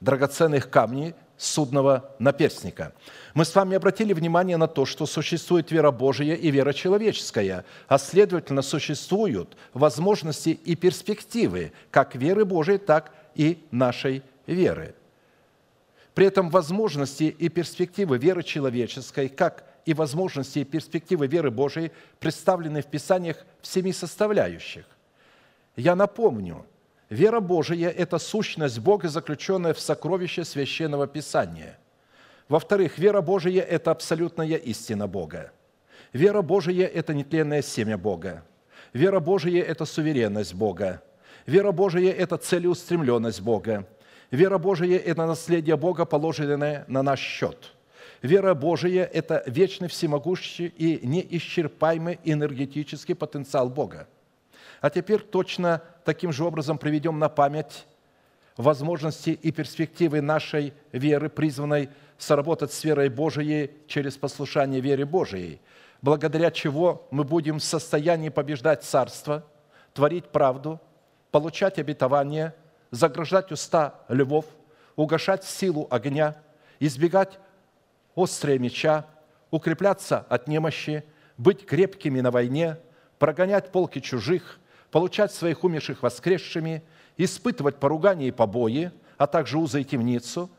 [0.00, 2.92] драгоценных камней судного наперстника.
[3.34, 7.98] Мы с вами обратили внимание на то, что существует вера Божия и вера человеческая, а
[7.98, 14.94] следовательно существуют возможности и перспективы как веры Божией, так и нашей веры.
[16.14, 21.90] При этом возможности и перспективы веры человеческой, как и возможности и перспективы веры Божией
[22.20, 24.84] представлены в Писаниях в семи составляющих.
[25.76, 26.66] Я напомню–
[27.12, 31.78] Вера Божия– это сущность Бога, заключенная в сокровище Священного Писания.
[32.48, 35.52] Во-вторых, вера Божия– это абсолютная истина Бога.
[36.14, 38.46] Вера Божия– это нетленное семя Бога.
[38.94, 41.02] Вера Божия– это суверенность Бога.
[41.44, 43.86] Вера Божия– это целеустремленность Бога.
[44.30, 47.74] Вера Божия– это наследие Бога, положенное на наш счет.
[48.22, 54.08] Вера Божия– это вечный, всемогущий и неисчерпаемый энергетический потенциал Бога.
[54.82, 57.86] А теперь точно таким же образом приведем на память
[58.56, 65.60] возможности и перспективы нашей веры, призванной соработать с верой Божией через послушание вере Божией,
[66.02, 69.46] благодаря чего мы будем в состоянии побеждать царство,
[69.94, 70.80] творить правду,
[71.30, 72.52] получать обетование,
[72.90, 74.46] заграждать уста львов,
[74.96, 76.36] угошать силу огня,
[76.80, 77.38] избегать
[78.16, 79.06] острые меча,
[79.52, 81.04] укрепляться от немощи,
[81.38, 82.78] быть крепкими на войне,
[83.20, 84.58] прогонять полки чужих–
[84.92, 86.82] получать своих умерших воскресшими,
[87.16, 90.50] испытывать поругание и побои, а также узы и темницу,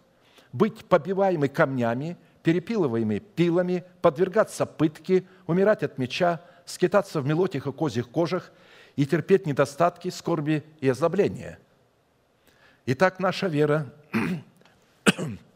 [0.51, 8.09] быть побиваемый камнями, перепилываемый пилами, подвергаться пытке, умирать от меча, скитаться в мелотих и козьих
[8.09, 8.51] кожах
[8.95, 11.59] и терпеть недостатки, скорби и озлобления.
[12.87, 13.93] Итак, наша вера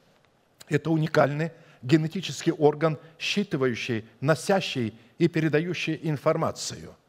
[0.70, 1.52] –это уникальный
[1.82, 6.96] генетический орган, считывающий, носящий и передающий информацию–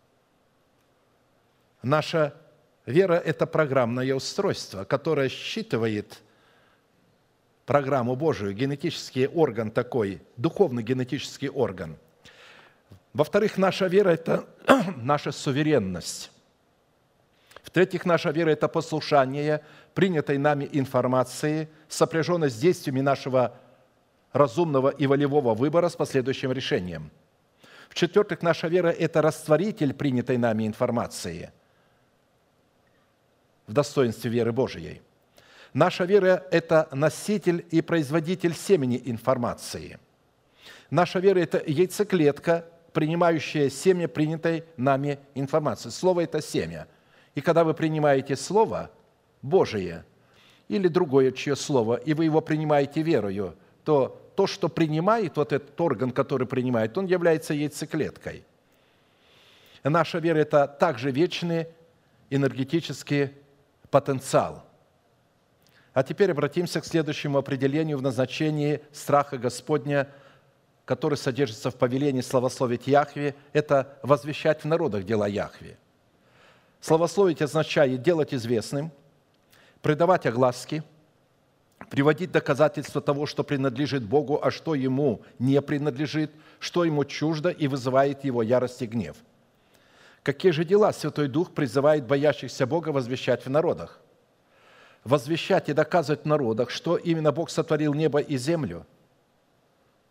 [1.83, 2.35] Наша
[2.87, 6.21] вера– это программное устройство, которое считывает
[7.67, 11.97] программу Божию, генетический орган такой, духовный генетический орган.
[13.13, 14.47] Во-вторых, наша вера– это
[14.97, 16.33] наша суверенность.
[17.63, 19.63] В-третьих, наша вера– это послушание
[19.95, 23.55] принятой нами информации, сопряженной с действиями нашего
[24.33, 27.11] разумного и волевого выбора с последующим решением.
[27.89, 31.53] В-четвертых, наша вера– это растворитель принятой нами информации
[33.69, 35.03] в достоинстве веры Божией.
[35.75, 39.99] Наша вера– это носитель и производитель семени информации.
[40.91, 42.65] Наша вера– это яйцеклетка,
[42.95, 45.91] принимающая семя принятой нами информации.
[45.91, 46.89] Слово– это семя.
[47.35, 48.91] И когда вы принимаете Слово
[49.43, 50.05] Божие
[50.69, 53.55] или другое чье Слово, и вы его принимаете верою,
[53.85, 58.45] то то, что принимает, вот этот орган, который принимает, он является яйцеклеткой.
[59.85, 61.67] Наша вера– это также вечный
[62.31, 63.31] энергетический
[63.91, 64.65] потенциал–
[65.99, 70.09] а теперь обратимся к следующему определению в назначении страха Господня,
[70.85, 75.77] который содержится в повелении славословить Яхве, это возвещать в народах дела Яхве.
[76.81, 78.93] Славословить означает делать известным,
[79.83, 80.85] придавать огласки,
[81.91, 86.31] приводить доказательства того, что принадлежит Богу, а что Ему не принадлежит,
[86.61, 89.17] что Ему чуждо и вызывает Его ярость и гнев.
[90.29, 93.99] Какие же дела Святой Дух призывает боящихся Бога возвещать в народах?
[95.03, 98.87] возвещать и доказывать в народах, что именно Бог сотворил небо и землю.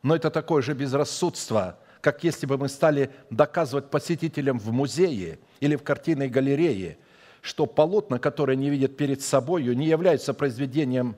[0.02, 5.76] Но это такое же безрассудство, как если бы мы стали доказывать посетителям в музее или
[5.76, 6.98] в картинной галерее,
[7.42, 11.16] что полотна, которые они видят перед собой, не являются произведением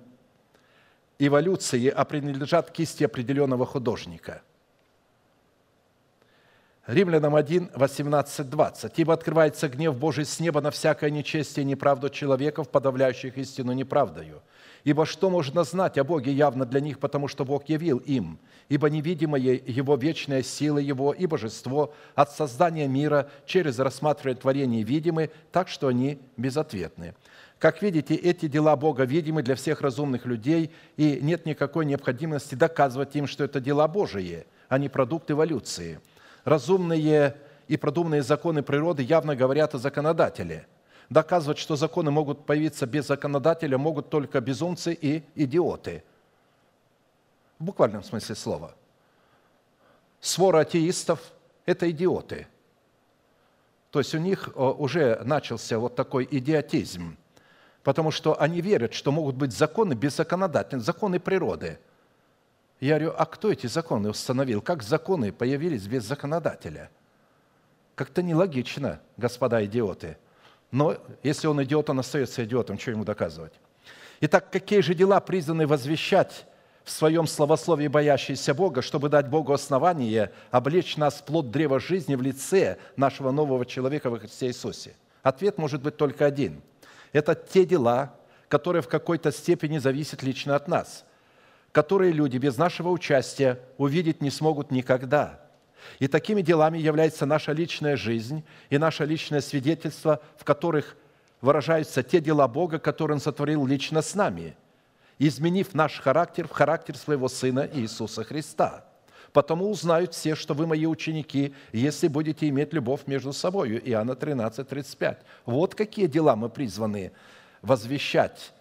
[1.19, 4.41] эволюции, а принадлежат кисти определенного художника–
[6.89, 8.93] Римлянам 1, 18, 20.
[8.97, 14.41] «Ибо открывается гнев Божий с неба на всякое нечестие и неправду человеков, подавляющих истину неправдою.
[14.83, 18.39] Ибо что можно знать о Боге явно для них, потому что Бог явил им?
[18.69, 25.29] Ибо невидимая Его вечная сила Его и божество от создания мира через рассматривание творения видимы,
[25.51, 27.13] так что они безответны.
[27.59, 33.15] Как видите, эти дела Бога видимы для всех разумных людей, и нет никакой необходимости доказывать
[33.15, 35.99] им, что это дела Божии, а не продукт эволюции–
[36.43, 37.35] разумные
[37.67, 40.67] и продуманные законы природы явно говорят о законодателе.
[41.09, 46.03] Доказывать, что законы могут появиться без законодателя, могут только безумцы и идиоты.
[47.57, 48.75] В буквальном смысле слова.
[50.21, 51.19] Свора атеистов–
[51.65, 52.47] это идиоты.
[53.91, 57.17] То есть у них э, уже начался вот такой идиотизм,
[57.83, 61.79] потому что они верят, что могут быть законы без законодателя, законы природы–
[62.79, 64.61] я говорю, а кто эти законы установил?
[64.61, 66.89] Как законы появились без законодателя?
[67.95, 70.17] Как-то нелогично, господа идиоты.
[70.71, 73.53] Но если он идиот, он остается идиотом, что ему доказывать?
[74.21, 76.45] Итак, какие же дела призваны возвещать
[76.85, 82.15] в своем словословии боящиеся Бога, чтобы дать Богу основание облечь нас в плод древа жизни
[82.15, 84.95] в лице нашего нового человека во Христе Иисусе?
[85.21, 86.61] Ответ может быть только один.
[87.11, 88.15] Это те дела,
[88.47, 91.03] которые в какой-то степени зависят лично от нас–
[91.71, 95.39] которые люди без нашего участия увидеть не смогут никогда.
[95.99, 100.95] И такими делами является наша личная жизнь и наше личное свидетельство, в которых
[101.41, 104.55] выражаются те дела Бога, которые Он сотворил лично с нами,
[105.19, 108.85] изменив наш характер в характер Своего Сына Иисуса Христа.
[109.31, 113.79] Потому узнают все, что вы мои ученики, если будете иметь любовь между собой.
[113.85, 115.19] Иоанна 13, 35.
[115.45, 117.11] Вот какие дела мы призваны
[117.61, 118.53] возвещать.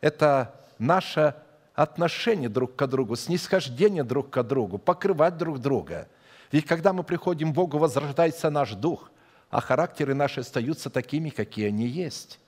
[0.00, 1.36] Это наша
[1.82, 6.08] отношение друг к другу, снисхождение друг к другу, покрывать друг друга.
[6.52, 9.10] Ведь когда мы приходим к Богу, возрождается наш дух,
[9.48, 12.38] а характеры наши остаются такими, какие они есть.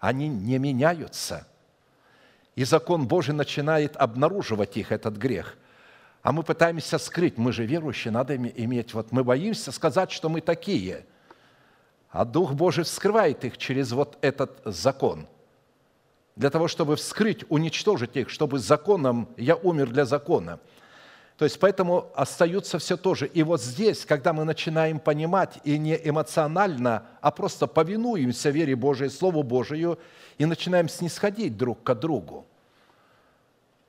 [0.00, 1.46] Они не меняются.
[2.54, 5.58] И закон Божий начинает обнаруживать их, этот грех.
[6.22, 7.36] А мы пытаемся скрыть.
[7.36, 8.94] Мы же верующие, надо иметь.
[8.94, 11.04] Вот мы боимся сказать, что мы такие.
[12.10, 15.26] А Дух Божий вскрывает их через вот этот закон–
[16.36, 20.58] для того, чтобы вскрыть, уничтожить их, чтобы законом я умер для закона.
[21.36, 23.26] То есть поэтому остаются все то же.
[23.26, 29.10] И вот здесь, когда мы начинаем понимать и не эмоционально, а просто повинуемся вере Божией,
[29.10, 29.98] Слову Божию,
[30.38, 32.46] и начинаем снисходить друг к другу.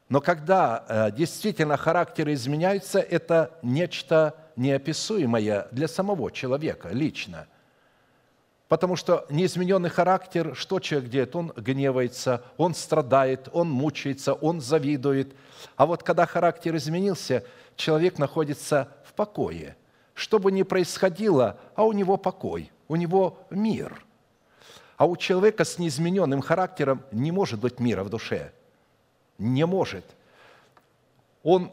[0.10, 7.48] Но когда э, действительно характеры изменяются, это нечто неописуемое для самого человека лично–
[8.68, 11.36] Потому что неизмененный характер, что человек делает?
[11.36, 15.36] Он гневается, он страдает, он мучается, он завидует.
[15.76, 17.43] А вот когда характер изменился,
[17.76, 19.76] человек находится в покое.
[20.14, 24.05] Что бы ни происходило, а у него покой, у него мир.
[24.97, 28.53] А у человека с неизмененным характером не может быть мира в душе.
[29.38, 30.05] не может.
[31.41, 31.72] Он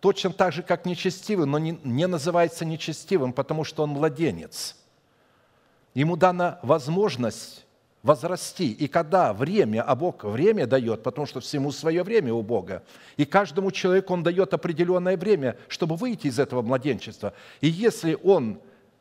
[0.00, 4.76] точно так же, как нечестивый, но не, не называется нечестивым, потому что он младенец.
[5.96, 7.64] Ему дана возможность
[8.02, 8.70] возрасти.
[8.70, 12.82] И когда время, а Бог время дает, потому что всему свое время у Бога,
[13.16, 17.32] и каждому человеку Он дает определенное время, чтобы выйти из этого младенчества.
[17.62, 18.60] И если он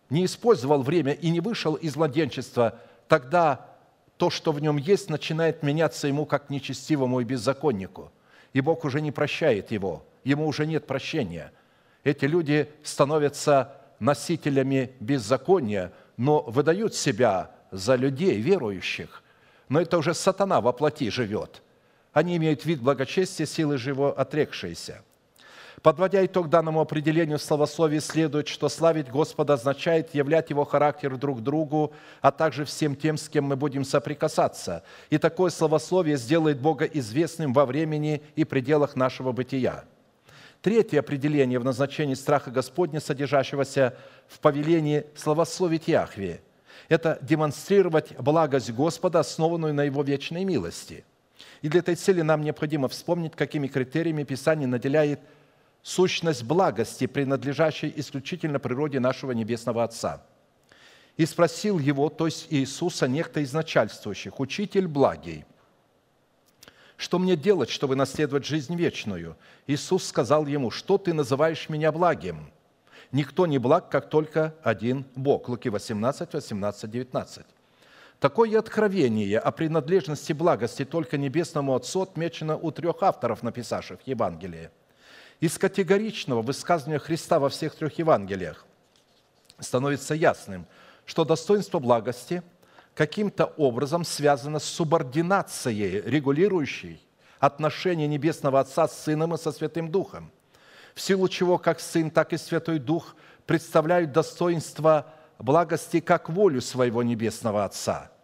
[0.09, 2.79] не использовал время и не вышел из младенчества,
[3.09, 3.65] тогда
[4.15, 8.09] то, что в нем есть, начинает меняться ему как нечестивому и беззаконнику.
[8.53, 11.51] И Бог уже не прощает его, ему уже нет прощения.
[12.05, 19.23] Эти люди становятся носителями беззакония, но выдают себя за людей, верующих.
[19.69, 21.61] Но это уже сатана во плоти живет.
[22.13, 25.01] Они имеют вид благочестия, силы живо отрекшиеся–
[25.85, 31.93] Подводя итог данному определению словословия, следует, что славить Господа означает являть Его характер друг другу,
[32.21, 34.81] а также всем тем, с кем мы будем соприкасаться.
[35.11, 39.83] И такое словословие сделает Бога известным во времени и пределах нашего бытия.
[40.65, 43.95] Третье определение в назначении страха Господня, содержащегося
[44.27, 46.41] в повелении словословить Яхве,
[46.89, 51.05] это демонстрировать благость Господа, основанную на Его вечной милости.
[51.61, 55.19] И для этой цели нам необходимо вспомнить, какими критериями Писание наделяет–
[55.83, 60.23] сущность благости, принадлежащей исключительно природе нашего Небесного Отца.
[61.15, 65.45] И спросил его, то есть Иисуса, некто из начальствующих, «Учитель благий,
[66.97, 72.51] что мне делать, чтобы наследовать жизнь вечную?» Иисус сказал ему, «Что ты называешь меня благим?
[73.11, 75.49] Никто не благ, как только один Бог».
[75.49, 77.45] Луки 18, 18, 19.
[78.19, 84.71] Такое откровение о принадлежности благости только Небесному Отцу отмечено у трех авторов, написавших Евангелие–
[85.41, 88.65] из категоричного высказывания Христа во всех трех Евангелиях
[89.59, 90.65] становится ясным,
[91.05, 92.41] что достоинство благости
[92.95, 96.99] каким-то образом связано с субординацией, регулирующей
[97.39, 100.31] отношения Небесного Отца с Сыном и со Святым Духом,
[100.95, 103.15] в силу чего как Сын, так и Святой Дух
[103.45, 108.11] представляют достоинство благости как волю своего Небесного Отца–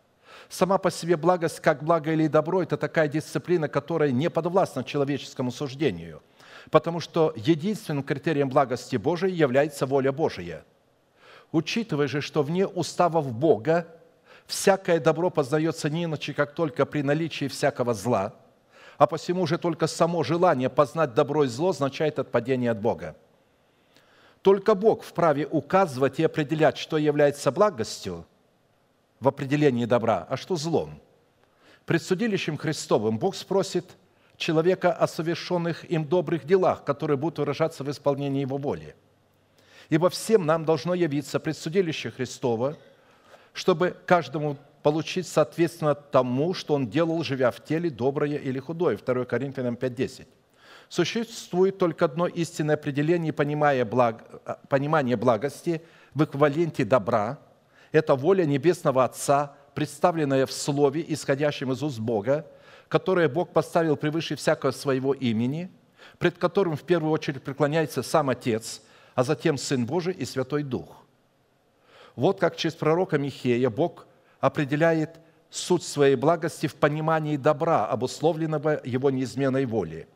[0.50, 5.50] Сама по себе благость, как благо или добро, это такая дисциплина, которая не подвластна человеческому
[5.50, 6.22] суждению
[6.70, 10.64] потому что единственным критерием благости Божией является воля Божия.
[11.52, 13.88] Учитывая же, что вне уставов Бога
[14.48, 18.34] всякое добро познается не иначе, как только при наличии всякого зла,
[18.98, 23.16] а посему же только само желание познать добро и зло означает отпадение от Бога.
[24.42, 28.26] Только Бог вправе указывать и определять, что является благостью
[29.20, 31.00] в определении добра, а что злом.
[31.86, 33.86] Пред судилищем Христовым Бог спросит–
[34.42, 38.96] человека о совершенных им добрых делах, которые будут выражаться в исполнении его воли.
[39.90, 42.78] Ибо всем нам должно явиться предсудилище Христова,
[43.54, 48.98] чтобы каждому получить соответственно тому, что он делал, живя в теле, доброе или худое.
[48.98, 50.28] 2 Коринфянам 5.10.
[50.90, 54.26] Существует только одно истинное определение понимание, благ,
[54.68, 55.82] понимание благости
[56.14, 57.40] в эквиваленте добра.
[57.92, 62.46] Это воля Небесного Отца, представленная в Слове, исходящем из уст Бога,
[62.90, 65.72] которое Бог поставил превыше всякого своего имени,
[66.18, 68.82] пред которым в первую очередь преклоняется сам Отец,
[69.16, 71.06] а затем Сын Божий и Святой Дух.
[72.16, 74.08] Вот как через пророка Михея Бог
[74.40, 75.20] определяет
[75.50, 80.08] суть своей благости в понимании добра, обусловленного Его неизменной волей.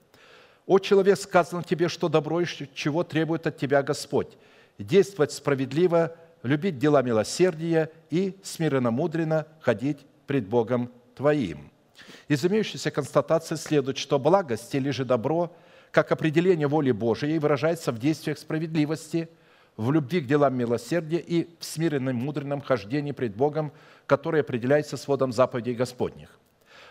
[0.65, 4.37] «О человек, сказано тебе, что добро и чего требует от тебя Господь,
[4.79, 11.69] действовать справедливо, любить дела милосердия и смиренно-мудренно ходить пред Богом твоим».
[12.27, 15.55] Из имеющейся констатации следует, что благость или же добро,
[15.91, 19.29] как определение воли Божией, выражается в действиях справедливости,
[19.77, 23.71] в любви к делам милосердия и в смиренном мудренном хождении пред Богом,
[24.07, 26.39] которое определяется сводом заповедей Господних.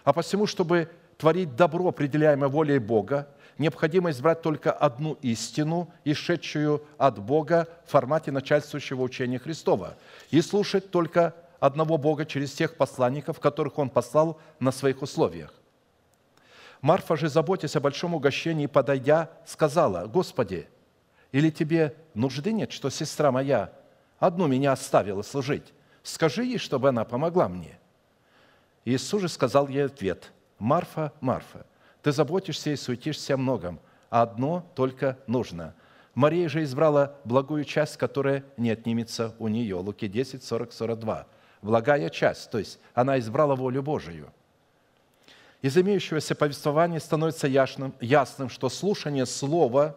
[0.05, 7.19] А посему, чтобы творить добро, определяемое волей Бога, необходимо избрать только одну истину, исшедшую от
[7.19, 9.97] Бога в формате начальствующего учения Христова,
[10.31, 15.55] и слушать только одного Бога через тех посланников, которых Он послал на своих условиях.
[16.83, 20.69] Марфа же, заботясь о большом угощении, подойдя, сказала, «Господи,
[21.35, 23.73] или тебе нужды нет, что сестра моя
[24.21, 25.73] одну меня оставила служить?
[26.05, 27.77] Скажи ей, чтобы она помогла мне».
[28.85, 30.31] Иисус же сказал ей ответ,
[30.61, 31.67] «Марфа, Марфа,
[32.03, 33.81] ты заботишься и суетишься о многом,
[34.11, 35.75] а одно только нужно.
[36.15, 39.75] Мария же избрала благую часть, которая не отнимется у нее».
[39.75, 41.27] Луки 10, 40, 42
[41.63, 44.33] благая часть, то есть она избрала волю Божию.
[45.63, 49.97] Из имеющегося повествования становится ясным, ясным что слушание слова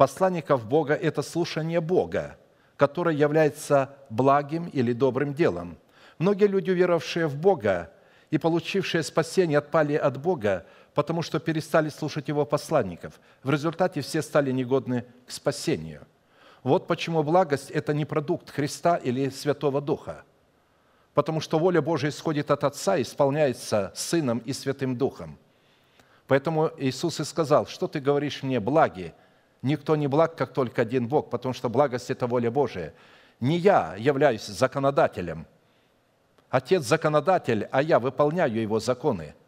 [0.00, 2.38] посланников Бога– это слушание Бога,
[2.78, 5.76] которое является благим или добрым делом.
[6.16, 7.92] Многие люди, уверовавшие в Бога
[8.30, 10.64] и получившие спасение, отпали от Бога,
[10.94, 13.20] потому что перестали слушать его посланников.
[13.42, 16.06] В результате все стали негодны к спасению.
[16.62, 20.24] Вот почему благость– это не продукт Христа или Святого Духа,
[21.12, 25.38] потому что воля Божия исходит от Отца и исполняется Сыном и Святым Духом.
[26.26, 29.12] Поэтому Иисус и сказал, что ты говоришь мне, благи?
[29.62, 32.94] Никто не благ, как только один Бог, потому что благость– это воля Божия.
[33.40, 35.46] Не я являюсь законодателем.
[36.48, 39.34] Отец– законодатель, а я выполняю его законы–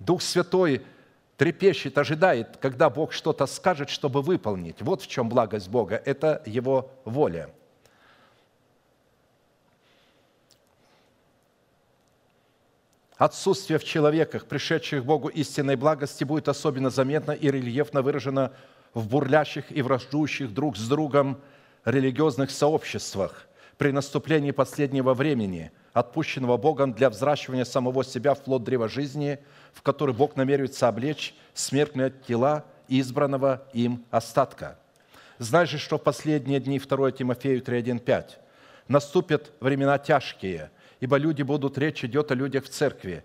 [0.00, 0.82] Дух Святой
[1.36, 4.80] трепещет, ожидает, когда Бог что-то скажет, чтобы выполнить.
[4.80, 6.02] Вот в чем благость Бога.
[6.04, 7.50] Это Его воля.
[13.20, 18.52] Отсутствие в человеках, пришедших Богу истинной благости, будет особенно заметно и рельефно выражено
[18.94, 21.40] в бурлящих и враждующих друг с другом
[21.84, 23.46] религиозных сообществах
[23.78, 29.38] при наступлении последнего времени, отпущенного Богом для взращивания самого себя в плод древа жизни–
[29.72, 34.78] в который Бог намеревается облечь смертные тела избранного им остатка.
[35.38, 38.24] Знай же, что в последние дни 2 Тимофею 3.1.5
[38.88, 40.70] наступят времена тяжкие,
[41.00, 43.24] ибо люди будут, речь идет о людях в церкви,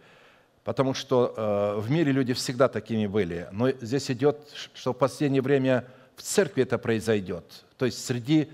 [0.63, 3.47] потому что э, в мире люди всегда такими были.
[3.51, 5.85] Но здесь идет, что в последнее время
[6.15, 8.49] в церкви это произойдет, то есть среди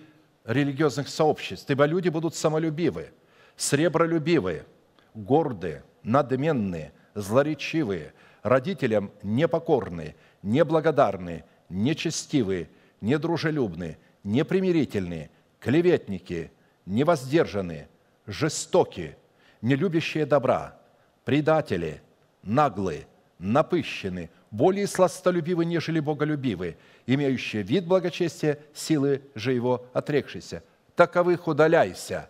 [0.46, 1.70] религиозных сообществ.
[1.70, 3.10] Ибо люди будут самолюбивы,
[3.56, 4.66] сребролюбивы,
[5.14, 12.70] гордые, надменные, злоречивые, родителям непокорные, неблагодарные, нечестивые,
[13.02, 15.30] недружелюбные, непримирительные,
[15.60, 16.52] клеветники,
[16.86, 17.88] невоздержанные,
[18.28, 19.18] жестокие,
[19.62, 20.80] нелюбящие добра,
[21.26, 22.02] предатели,
[22.44, 23.08] наглые,
[23.40, 26.78] напыщенные, более сластолюбивы, нежели боголюбивы,
[27.08, 30.64] имеющие вид благочестия, силы же его отрекшиеся.
[30.96, 32.30] Таковых удаляйся.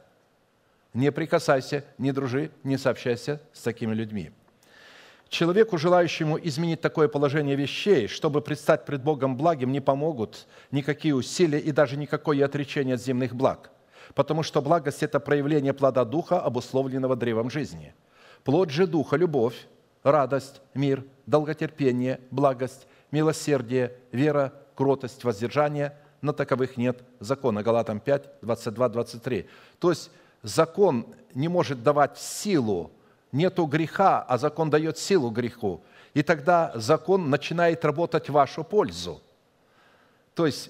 [0.93, 4.31] Не прикасайся, не дружи, не сообщайся с такими людьми.
[5.29, 11.59] Человеку, желающему изменить такое положение вещей, чтобы предстать пред Богом благим, не помогут никакие усилия
[11.59, 13.71] и даже никакое отречение от земных благ,
[14.15, 17.93] потому что благость– это проявление плода Духа, обусловленного древом жизни.
[18.43, 19.67] Плод же Духа– любовь,
[20.03, 25.97] радость, мир, долготерпение, благость, милосердие, вера, кротость, воздержание.
[26.21, 27.63] На таковых нет закона.
[27.63, 29.49] Галатам 5, 22, 23.
[29.79, 30.11] То есть
[30.43, 32.91] закон не может давать силу
[33.31, 35.81] нету греха, а закон дает силу греху.
[36.13, 39.21] И тогда закон начинает работать в вашу пользу.
[40.35, 40.69] То есть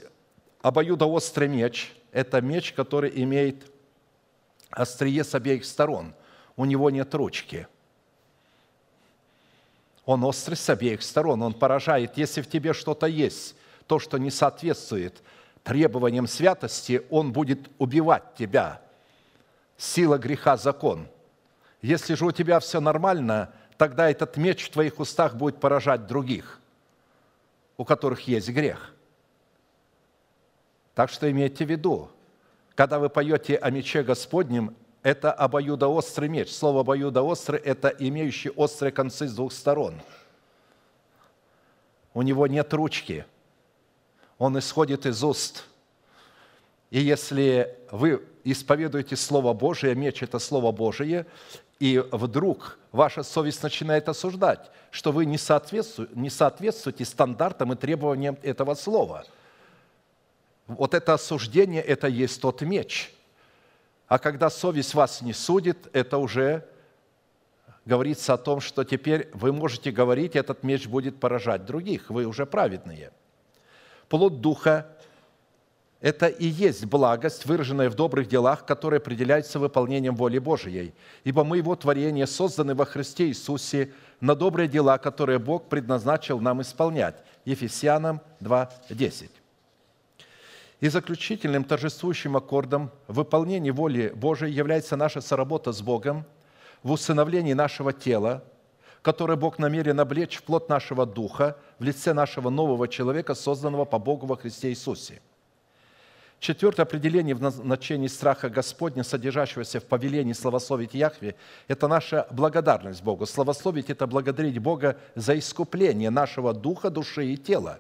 [0.62, 3.72] обоюдоострый меч– это меч, который имеет
[4.70, 6.14] острие с обеих сторон.
[6.56, 7.68] У него нет ручки.
[10.06, 12.18] Он острый с обеих сторон, он поражает.
[12.18, 13.56] Если в тебе что-то есть,
[13.88, 15.22] то, что не соответствует
[15.64, 18.82] требованиям святости, он будет убивать тебя.
[19.78, 21.08] Сила греха– закон–
[21.82, 26.60] если же у тебя все нормально, тогда этот меч в твоих устах будет поражать других,
[27.78, 28.91] у которых есть грех.
[30.96, 32.10] Так что имейте в виду,
[32.76, 36.52] когда вы поете о мече Господнем, это обоюдоострый меч.
[36.52, 40.02] Слово обоюдоострый– это имеющий острые концы с двух сторон.
[42.14, 43.26] У него нет ручки.
[44.38, 45.66] Он исходит из уст.
[46.90, 51.26] И если вы исповедуете Слово Божие, меч– это Слово Божие,
[51.80, 58.38] и вдруг ваша совесть начинает осуждать, что вы не соответствуете, не соответствуете стандартам и требованиям
[58.44, 59.26] этого слова.
[60.76, 63.14] Вот это осуждение– это есть тот меч.
[64.08, 66.68] А когда совесть вас не судит, это уже
[67.86, 72.46] говорится о том, что теперь вы можете говорить, этот меч будет поражать других, вы уже
[72.46, 73.12] праведные.
[74.10, 74.88] Плод Духа
[76.02, 80.96] это и есть благость, выраженная в добрых делах, которая определяется выполнением воли Божией.
[81.24, 86.64] Ибо мы Его творение, созданы во Христе Иисусе на добрые дела, которые Бог предназначил нам
[86.64, 87.16] исполнять.
[87.46, 89.30] Ефесянам 2.10.
[90.82, 96.26] И заключительным торжествующим аккордом в выполнении воли Божией является наша соработа с Богом
[96.84, 98.44] в усыновлении нашего тела,
[99.02, 104.00] которое Бог намерен облечь в плод нашего духа в лице нашего нового человека, созданного по
[104.00, 105.22] Богу во Христе Иисусе–
[106.42, 111.36] Четвертое определение в назначении страха Господня, содержащегося в повелении славословить Яхве,
[111.68, 113.28] это наша благодарность Богу.
[113.28, 117.80] Славословить– это благодарить Бога за искупление нашего духа, души и тела.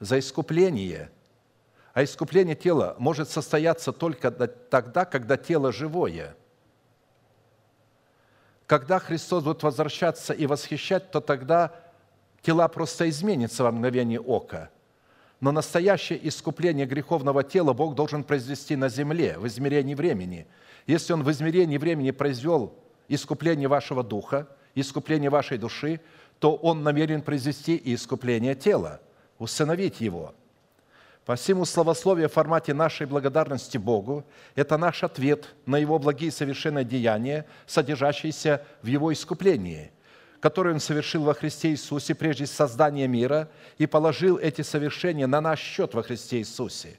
[0.00, 1.10] За искупление.
[1.92, 6.36] А искупление тела может состояться только тогда, когда тело живое.
[8.66, 11.74] Когда Христос будет возвращаться и восхищать, то тогда
[12.40, 14.70] тела просто изменятся во мгновение ока–
[15.42, 20.46] но настоящее искупление греховного тела Бог должен произвести на земле в измерении времени.
[20.86, 22.72] Если Он в измерении времени произвел
[23.08, 24.46] искупление вашего духа
[24.76, 26.00] искупление вашей души,
[26.38, 29.00] то Он намерен произвести и искупление тела,
[29.40, 30.32] усыновить его.
[31.24, 34.24] Посему словословие в формате нашей благодарности Богу–
[34.56, 39.92] это наш ответ на Его благие совершенные деяния, содержащиеся в Его искуплении,
[40.40, 45.60] которое Он совершил во Христе Иисусе прежде создания мира и положил эти совершения на наш
[45.60, 46.98] счет во Христе Иисусе.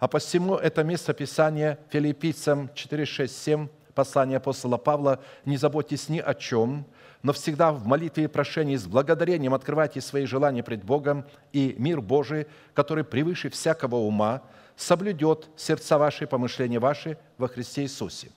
[0.00, 6.18] А посему это место Писания Филиппийцам 4, 6, 7, послание апостола Павла «Не заботьтесь ни
[6.18, 6.86] о чем,
[7.22, 12.00] но всегда в молитве и прошении с благодарением открывайте свои желания пред Богом, и мир
[12.00, 14.42] Божий, который превыше всякого ума,
[14.76, 18.30] соблюдет сердца ваши, помышления ваши во Христе Иисусе.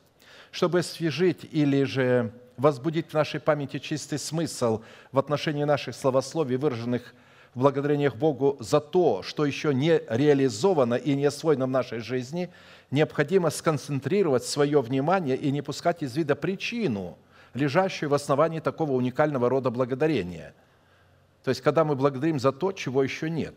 [0.51, 4.81] Чтобы освежить или же возбудить в нашей памяти чистый смысл
[5.11, 7.15] в отношении наших словословий, выраженных
[7.55, 12.49] в благодарениях Богу за то, что еще не реализовано и не освоено в нашей жизни,
[12.91, 17.17] необходимо сконцентрировать свое внимание и не пускать из вида причину–
[17.53, 20.53] лежащую в основании такого уникального рода благодарения.
[21.43, 23.53] То есть, когда мы благодарим за то, чего еще нет.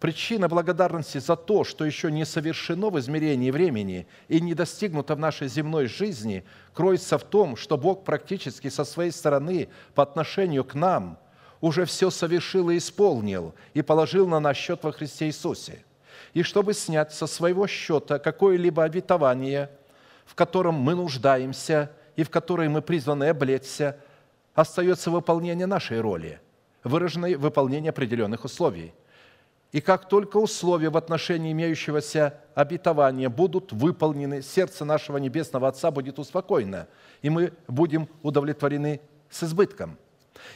[0.00, 5.18] Причина благодарности за то, что еще не совершено в измерении времени и не достигнуто в
[5.18, 6.44] нашей земной жизни,
[6.74, 11.18] кроется в том, что Бог практически со своей стороны по отношению к нам
[11.62, 15.82] уже все совершил и исполнил и положил на наш счет во Христе Иисусе.
[16.34, 19.70] И чтобы снять со своего счета какое-либо обетование,
[20.26, 23.98] в котором мы нуждаемся– и в которой мы призваны облечься,
[24.54, 26.40] остается выполнение нашей роли,
[26.82, 28.92] выраженной в выполнении определенных условий.
[29.72, 36.18] И как только условия в отношении имеющегося обетования будут выполнены, сердце нашего Небесного Отца будет
[36.18, 36.88] успокоено,
[37.20, 39.98] и мы будем удовлетворены с избытком–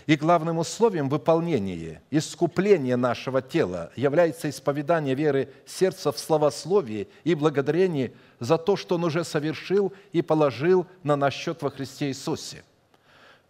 [0.06, 8.12] и главным условием выполнения искупления нашего тела является исповедание веры сердца в словословии и благодарение
[8.38, 12.62] за то, что Он уже совершил и положил на наш счет во Христе Иисусе.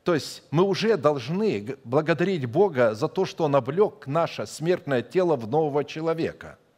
[0.05, 5.37] То есть мы уже должны благодарить Бога за то, что Он облег наше смертное тело
[5.37, 6.59] в нового человека–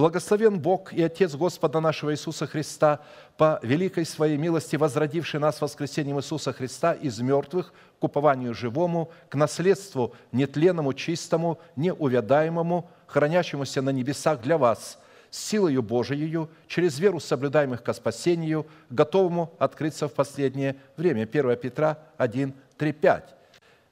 [0.00, 3.00] Благословен Бог и Отец Господа нашего Иисуса Христа,
[3.36, 9.34] по великой своей милости, возродивший нас воскресением Иисуса Христа из мертвых к упованию живому, к
[9.34, 14.98] наследству нетленному, чистому, неувядаемому, хранящемуся на небесах для вас,
[15.30, 21.24] с силою Божией, через веру соблюдаемых ко спасению, готовому открыться в последнее время.
[21.24, 23.34] 1 Петра 1, 3, 5.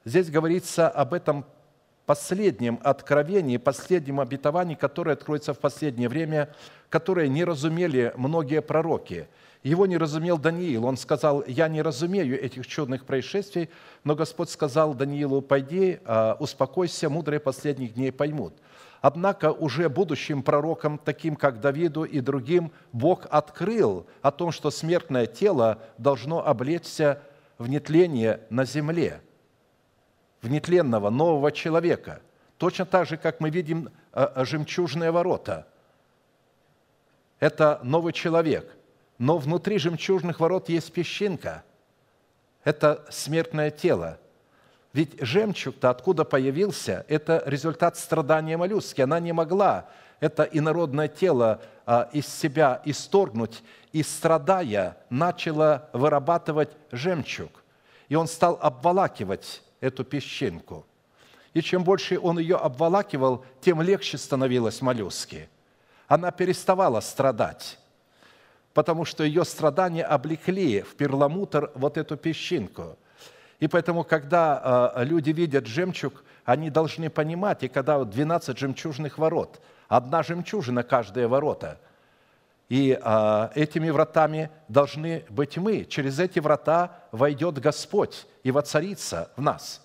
[0.05, 1.45] Здесь говорится об этом
[2.09, 6.49] последнем откровении, последнем обетовании, которое откроется в последнее время,
[6.89, 9.27] которое не разумели многие пророки.
[9.61, 10.85] Его не разумел Даниил.
[10.85, 13.69] Он сказал, я не разумею этих чудных происшествий,
[14.03, 18.55] но Господь сказал Даниилу, пойди, а, успокойся, мудрые последних дней поймут.
[19.01, 25.27] Однако уже будущим пророкам, таким как Давиду и другим, Бог открыл о том, что смертное
[25.27, 27.21] тело должно облечься
[27.59, 29.21] в нетление на земле–
[30.41, 32.21] в нетленного нового человека.
[32.57, 35.67] Точно так же, как мы видим э, э, жемчужные ворота.
[37.39, 38.75] Это новый человек.
[39.17, 41.63] Но внутри жемчужных ворот есть песчинка.
[42.63, 44.19] Это смертное тело.
[44.93, 49.01] Ведь жемчуг-то откуда появился, это результат страдания моллюски.
[49.01, 49.87] Она не могла
[50.19, 57.63] это инородное тело а, из себя исторгнуть, и страдая, начала вырабатывать жемчуг.
[58.07, 60.85] И он стал обволакивать эту песчинку.
[61.53, 65.49] И чем больше он ее обволакивал, тем легче становилось моллюске.
[66.07, 67.79] Она переставала страдать,
[68.73, 72.97] потому что ее страдания облекли в перламутр вот эту песчинку.
[73.59, 79.61] И поэтому, когда а, люди видят жемчуг, они должны понимать, и когда 12 жемчужных ворот,
[79.87, 81.79] одна жемчужина каждое ворота,
[82.69, 85.85] и а, этими вратами должны быть мы.
[85.85, 89.81] Через эти врата войдет Господь и воцарится в нас.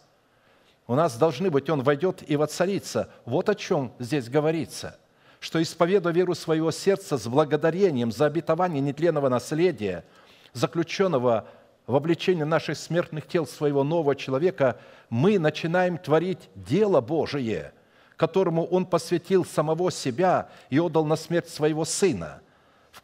[0.86, 3.10] У нас должны быть, Он войдет и воцарится.
[3.24, 4.98] Вот о чем здесь говорится.
[5.40, 10.04] Что исповедуя веру своего сердца с благодарением за обетование нетленного наследия,
[10.52, 11.46] заключенного
[11.86, 14.78] в обличении наших смертных тел своего нового человека,
[15.08, 17.72] мы начинаем творить дело Божие,
[18.16, 22.40] которому Он посвятил самого себя и отдал на смерть своего Сына,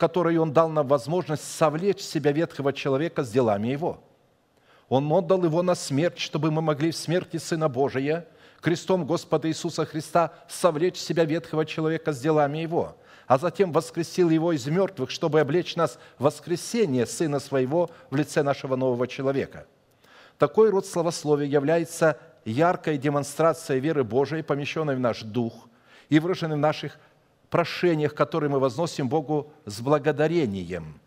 [0.00, 4.02] которой Он дал нам возможность совлечь себя ветхого человека с делами Его–
[4.90, 8.26] он отдал его на смерть, чтобы мы могли в смерти Сына Божия,
[8.60, 12.96] крестом Господа Иисуса Христа, совлечь себя ветхого человека с делами его,
[13.28, 18.42] а затем воскресил его из мертвых, чтобы облечь нас в воскресение Сына Своего в лице
[18.42, 19.66] нашего нового человека.
[20.38, 25.68] Такой род словословия является яркой демонстрацией веры Божией, помещенной в наш дух
[26.08, 26.98] и выраженной в наших
[27.50, 31.00] прошениях, которые мы возносим Богу с благодарением.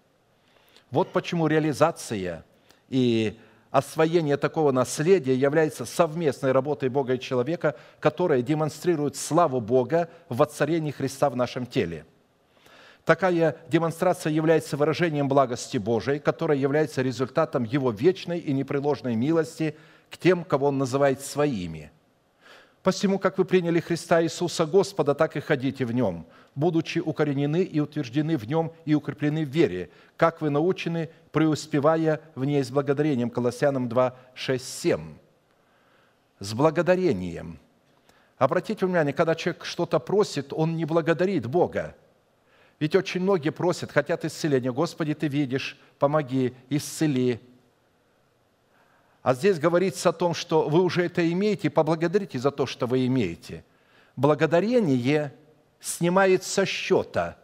[0.92, 2.46] Вот почему реализация
[2.90, 3.40] и
[3.72, 10.92] освоение такого наследия является совместной работой Бога и человека, которая демонстрирует славу Бога в воцарении
[10.92, 12.06] Христа в нашем теле.
[13.06, 19.76] Такая демонстрация является выражением благости Божией, которая является результатом Его вечной и непреложной милости
[20.10, 21.92] к тем, кого Он называет своими–
[22.84, 27.80] Посему, как вы приняли Христа Иисуса Господа, так и ходите в Нем, будучи укоренены и
[27.80, 33.30] утверждены в Нем и укреплены в вере, как вы научены, преуспевая в ней с благодарением.
[33.30, 35.16] Колоссянам 2, 6, 7.
[36.40, 37.58] С благодарением.
[38.38, 41.96] Обратите внимание, когда человек что-то просит, он не благодарит Бога.
[42.82, 44.74] Ведь очень многие просят, хотят исцеления.
[44.74, 47.40] Господи, Ты видишь, помоги, исцели,
[49.24, 53.08] а здесь говорится о том, что вы уже это имеете, поблагодарите за то, что вы
[53.08, 53.64] имеете.
[54.18, 55.34] Благодарение
[55.80, 57.38] снимает со счета.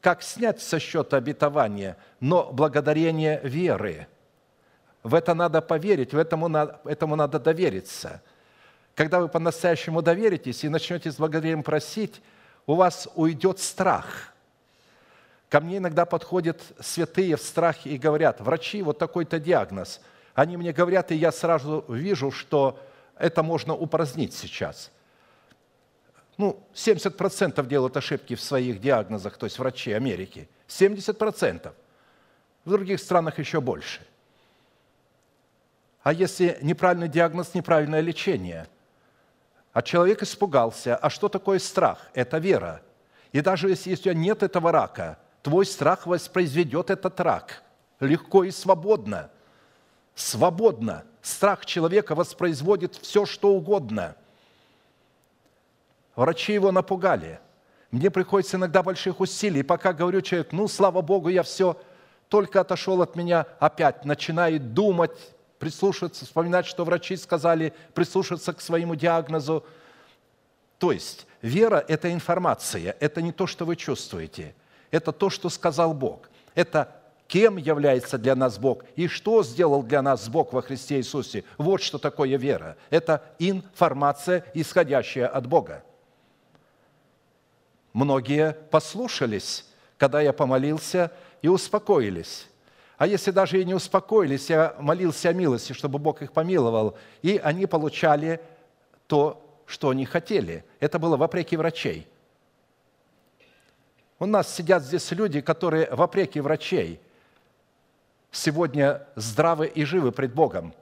[0.00, 1.96] Как снять со счета обетование?
[2.20, 4.06] Но благодарение веры.
[5.02, 6.48] В это надо поверить, в этому
[6.84, 8.22] этому надо довериться.
[8.94, 12.22] Когда вы по-настоящему доверитесь и начнете с благодарением просить,
[12.64, 14.32] у вас уйдет страх.
[15.48, 20.00] Ко мне иногда подходят святые в страхе и говорят, врачи, вот такой-то диагноз–
[20.34, 22.78] они мне говорят, и я сразу вижу, что
[23.18, 24.90] это можно упразднить сейчас.
[26.38, 30.48] Ну, 70% делают ошибки в своих диагнозах, то есть врачи Америки.
[30.68, 31.72] 70%.
[32.64, 34.00] В других странах еще больше.
[36.02, 38.66] А если неправильный диагноз, неправильное лечение?
[39.72, 40.96] А человек испугался.
[40.96, 42.08] А что такое страх?
[42.14, 42.82] Это вера.
[43.32, 47.62] И даже если у тебя нет этого рака, твой страх воспроизведет этот рак
[48.00, 49.30] легко и свободно–
[50.14, 51.04] свободно.
[51.22, 54.16] Страх человека воспроизводит все, что угодно.
[56.16, 57.40] Врачи его напугали.
[57.90, 61.80] Мне приходится иногда больших усилий, пока говорю человек, ну, слава Богу, я все,
[62.28, 65.12] только отошел от меня, опять начинает думать,
[65.58, 69.64] прислушиваться, вспоминать, что врачи сказали, прислушиваться к своему диагнозу.
[70.78, 74.54] То есть вера– это информация, это не то, что вы чувствуете,
[74.90, 76.30] это то, что сказал Бог.
[76.54, 77.01] Это
[77.32, 81.44] кем является для нас Бог и что сделал для нас Бог во Христе Иисусе.
[81.56, 82.76] Вот что такое вера.
[82.90, 85.82] Это информация, исходящая от Бога.
[87.94, 89.64] Многие послушались,
[89.96, 91.10] когда я помолился,
[91.40, 92.48] и успокоились.
[92.98, 97.40] А если даже и не успокоились, я молился о милости, чтобы Бог их помиловал, и
[97.42, 98.42] они получали
[99.06, 100.66] то, что они хотели.
[100.80, 102.06] Это было вопреки врачей.
[104.18, 107.00] У нас сидят здесь люди, которые вопреки врачей–
[108.32, 110.74] сегодня здравы и живы пред Богом.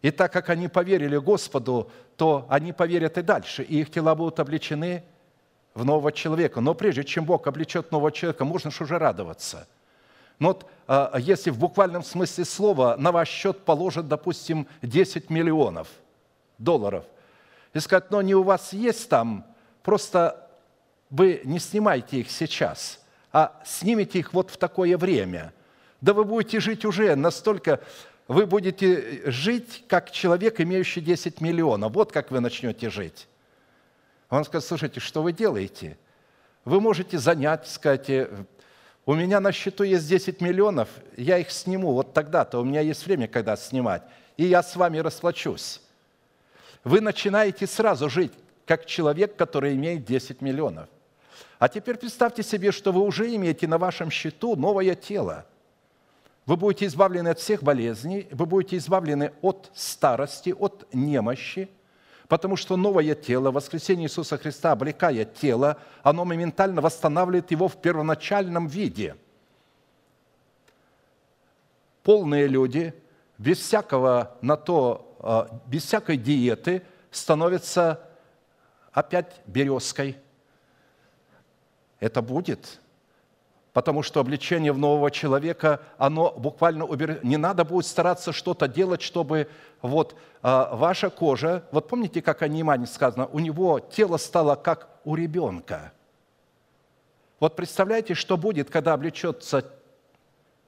[0.00, 4.40] И так как они поверили Господу, то они поверят и дальше, и их тела будут
[4.40, 5.02] обличены
[5.74, 6.60] в нового человека.
[6.60, 9.68] Но прежде чем Бог облечет нового человека, можно же уже радоваться.
[10.38, 15.88] Но вот а, если в буквальном смысле слова на ваш счет положат, допустим, 10 миллионов
[16.56, 17.04] долларов,
[17.74, 19.44] и сказать, но они у вас есть там,
[19.82, 20.48] просто
[21.10, 23.00] вы не снимайте их сейчас,
[23.32, 25.52] а снимите их вот в такое время–
[26.00, 27.80] да вы будете жить уже настолько,
[28.26, 31.92] вы будете жить как человек, имеющий 10 миллионов.
[31.92, 33.28] Вот как вы начнете жить.
[34.28, 35.98] Он скажет, слушайте, что вы делаете?
[36.64, 38.28] Вы можете занять, сказать, «Э,
[39.04, 43.04] у меня на счету есть 10 миллионов, я их сниму вот тогда-то, у меня есть
[43.04, 44.02] время, когда снимать,
[44.36, 45.80] и я с вами расплачусь.
[46.84, 48.32] Вы начинаете сразу жить,
[48.66, 50.88] как человек, который имеет 10 миллионов.
[51.58, 55.46] А теперь представьте себе, что вы уже имеете на вашем счету новое тело–
[56.50, 61.70] вы будете избавлены от всех болезней, вы будете избавлены от старости, от немощи,
[62.26, 68.66] потому что новое тело, воскресение Иисуса Христа, облекая тело, оно моментально восстанавливает его в первоначальном
[68.66, 69.14] виде.
[72.02, 72.94] Полные люди
[73.38, 76.82] без всякого на то, а, без всякой диеты
[77.12, 78.00] становятся
[78.90, 80.16] опять березкой.
[82.00, 82.80] Это будет–
[83.72, 87.20] потому что обличение в нового человека, оно буквально убер...
[87.22, 89.48] не надо будет стараться что-то делать, чтобы
[89.80, 94.88] вот а, ваша кожа, вот помните, как о Неймане сказано, у него тело стало как
[95.04, 95.92] у ребенка.
[97.38, 99.64] Вот представляете, что будет, когда облечется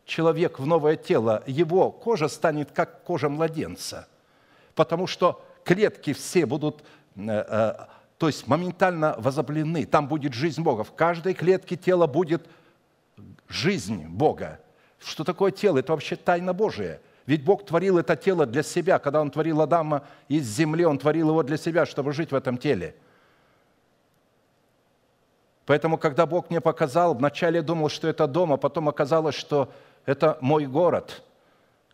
[0.04, 4.08] человек в новое тело, его кожа станет как кожа младенца,
[4.74, 6.82] потому что клетки все будут
[7.16, 7.74] э, э,
[8.18, 10.84] то есть моментально возоблены, там будет жизнь Бога.
[10.84, 12.46] В каждой клетке тела будет
[13.48, 14.60] жизнь Бога.
[14.98, 15.78] Что такое тело?
[15.78, 17.00] Это вообще тайна Божия.
[17.26, 18.98] Ведь Бог творил это тело для себя.
[18.98, 22.58] Когда Он творил Адама из земли, Он творил его для себя, чтобы жить в этом
[22.58, 22.94] теле.
[25.66, 29.72] Поэтому, когда Бог мне показал, вначале я думал, что это дом, а потом оказалось, что
[30.06, 31.22] это мой город,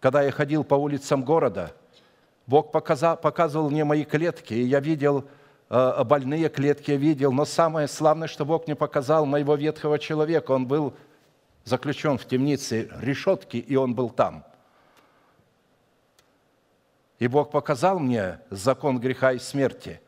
[0.01, 1.73] Когда я ходил по улицам города,
[2.47, 5.25] Бог показал, показывал мне мои клетки, и я видел
[5.69, 7.33] э, больные клетки, я видел.
[7.33, 10.53] Но самое славное, что Бог мне показал моего ветхого человека.
[10.53, 10.95] Он был
[11.69, 14.45] заключен в темнице решетки, и он был там.
[17.19, 20.01] И Бог показал мне закон греха и смерти.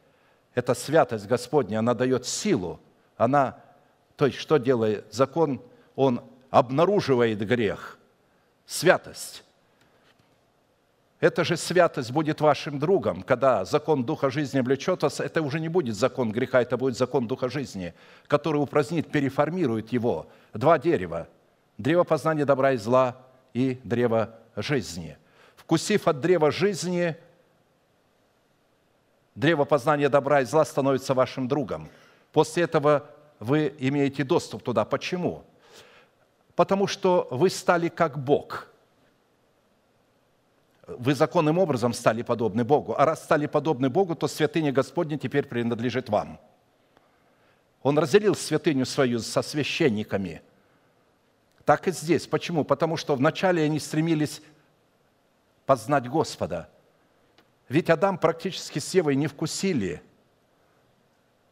[0.55, 2.81] Это святость Господня, она дает силу.
[3.16, 3.61] Она,
[4.16, 5.61] то есть что делает закон?
[5.97, 7.99] Он обнаруживает грех,
[8.66, 9.45] святость.
[11.20, 15.20] Эта же святость будет вашим другом, когда закон Духа жизни облечет вас.
[15.20, 17.93] Это уже не будет закон греха, это будет закон Духа жизни,
[18.27, 20.27] который упразднит, переформирует его.
[20.55, 21.28] Два дерева.
[21.81, 23.16] Древо познания добра и зла
[23.55, 25.16] и древо жизни.
[25.57, 27.16] Вкусив от древа жизни,
[29.35, 31.89] древо познания добра и зла становится вашим другом.
[32.32, 34.85] После этого вы имеете доступ туда.
[34.85, 35.43] Почему?
[36.55, 38.66] Потому что вы стали как Бог–
[40.98, 42.97] вы законным образом стали подобны Богу.
[42.98, 46.40] А раз стали подобны Богу, то святыня Господня теперь принадлежит вам.
[47.85, 50.43] Он разделил святыню свою со священниками.
[51.70, 52.26] Так и здесь.
[52.26, 52.64] Почему?
[52.64, 54.42] Потому что вначале они стремились
[55.66, 56.68] познать Господа.
[57.68, 60.02] Ведь Адам практически с Евой не вкусили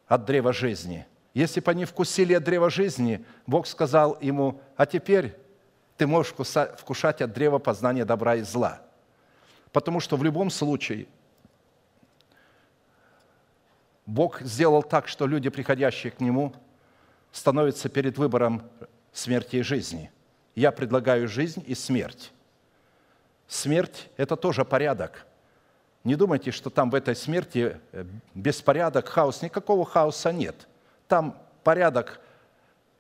[0.09, 1.07] от древа жизни.
[1.35, 5.39] Если бы они вкусили от древа жизни, Бог сказал ему, а теперь
[5.97, 8.83] ты можешь вкушать от древа познания добра и зла–
[9.73, 11.07] Потому что в любом случае
[14.05, 16.53] Бог сделал так, что люди, приходящие к Нему,
[17.31, 18.69] становятся перед выбором
[19.19, 20.11] смерти и жизни.
[20.55, 22.33] Я предлагаю жизнь и смерть.
[23.47, 25.27] Смерть– это тоже порядок.
[26.05, 28.05] Не думайте, что там в этой смерти э,
[28.35, 29.43] беспорядок, хаос.
[29.43, 30.69] Никакого хаоса нет.
[31.07, 32.21] Там порядок,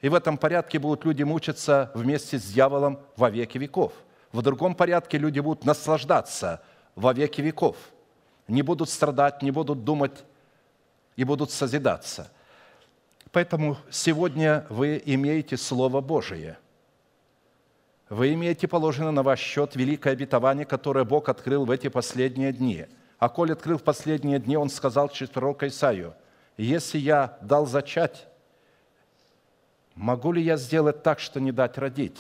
[0.00, 3.92] и в этом порядке будут люди мучиться вместе с дьяволом во веки веков–
[4.32, 6.62] в другом порядке люди будут наслаждаться
[6.94, 7.76] во веки веков.
[8.46, 10.24] Не будут страдать, не будут думать
[11.16, 12.30] и будут созидаться.
[13.32, 16.58] Поэтому сегодня вы имеете Слово Божие.
[18.08, 22.86] Вы имеете положено на ваш счет великое обетование, которое Бог открыл в эти последние дни.
[23.18, 26.14] А коль открыл в последние дни, Он сказал через пророка Исаию,
[26.56, 28.26] «Если я дал зачать,
[29.94, 32.18] могу ли я сделать так, что не дать родить?»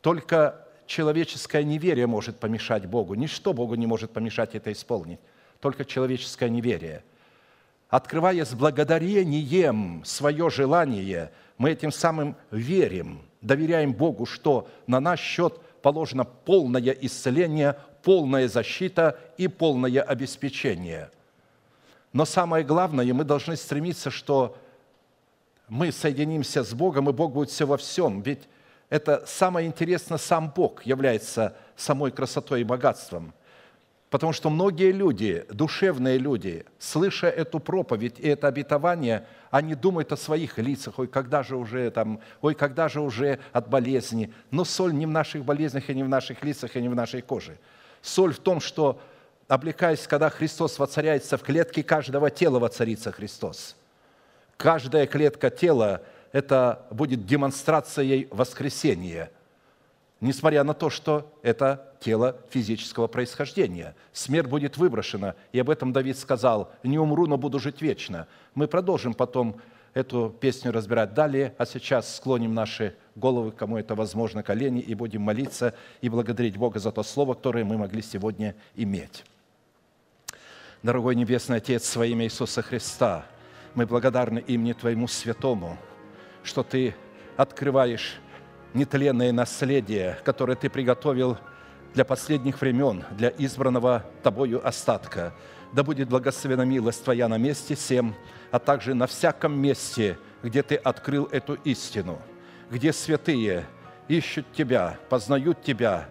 [0.00, 3.14] Только человеческое неверие может помешать Богу.
[3.14, 5.20] Ничто Богу не может помешать это исполнить.
[5.60, 7.04] Только человеческое неверие.
[7.90, 15.60] Открывая с благодарением свое желание, мы этим самым верим, доверяем Богу, что на наш счет
[15.82, 21.10] положено полное исцеление, полная защита и полное обеспечение.
[22.12, 24.56] Но самое главное, мы должны стремиться, что
[25.68, 28.22] мы соединимся с Богом, и Бог будет все во всем.
[28.22, 28.48] Ведь
[28.88, 33.32] это самое интересное, сам Бог является самой красотой и богатством.
[34.10, 40.16] Потому что многие люди, душевные люди, слыша эту проповедь и это обетование, они думают о
[40.16, 44.34] своих лицах, ой, когда же уже там, ой, когда же уже от болезни.
[44.50, 47.22] Но соль не в наших болезнях, и не в наших лицах, и не в нашей
[47.22, 47.56] коже.
[48.02, 49.00] Соль в том, что,
[49.46, 53.76] облекаясь, когда Христос воцаряется в клетке каждого тела, воцарится Христос.
[54.56, 59.30] Каждая клетка тела это будет демонстрацией воскресения,
[60.20, 63.94] несмотря на то, что это тело физического происхождения.
[64.12, 68.26] Смерть будет выброшена, и об этом Давид сказал, «Не умру, но буду жить вечно».
[68.54, 69.60] Мы продолжим потом
[69.94, 75.22] эту песню разбирать далее, а сейчас склоним наши головы, кому это возможно, колени, и будем
[75.22, 79.24] молиться и благодарить Бога за то слово, которое мы могли сегодня иметь.
[80.82, 83.26] Дорогой Небесный Отец, во Иисуса Христа,
[83.74, 85.76] мы благодарны имени Твоему Святому–
[86.42, 86.94] что Ты
[87.36, 88.18] открываешь
[88.74, 91.38] нетленное наследие, которое Ты приготовил
[91.94, 95.34] для последних времен, для избранного Тобою остатка.
[95.72, 98.14] Да будет благословена милость Твоя на месте всем,
[98.50, 102.20] а также на всяком месте, где Ты открыл эту истину,
[102.70, 103.66] где святые
[104.08, 106.08] ищут Тебя, познают Тебя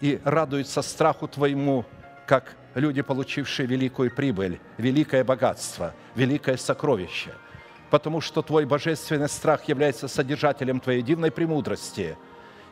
[0.00, 1.84] и радуются страху Твоему,
[2.26, 7.32] как люди, получившие великую прибыль, великое богатство, великое сокровище–
[7.90, 12.16] потому что Твой божественный страх является содержателем Твоей дивной премудрости.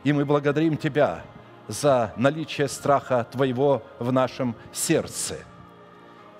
[0.03, 1.23] И мы благодарим Тебя
[1.67, 5.37] за наличие страха Твоего в нашем сердце.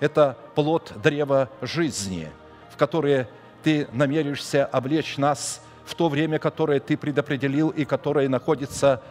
[0.00, 2.28] Это плод древа жизни,
[2.70, 3.28] в которое
[3.62, 9.02] Ты намеришься облечь нас в то время, которое Ты предопределил и которое находится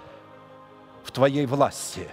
[1.03, 2.07] в Твоей власти.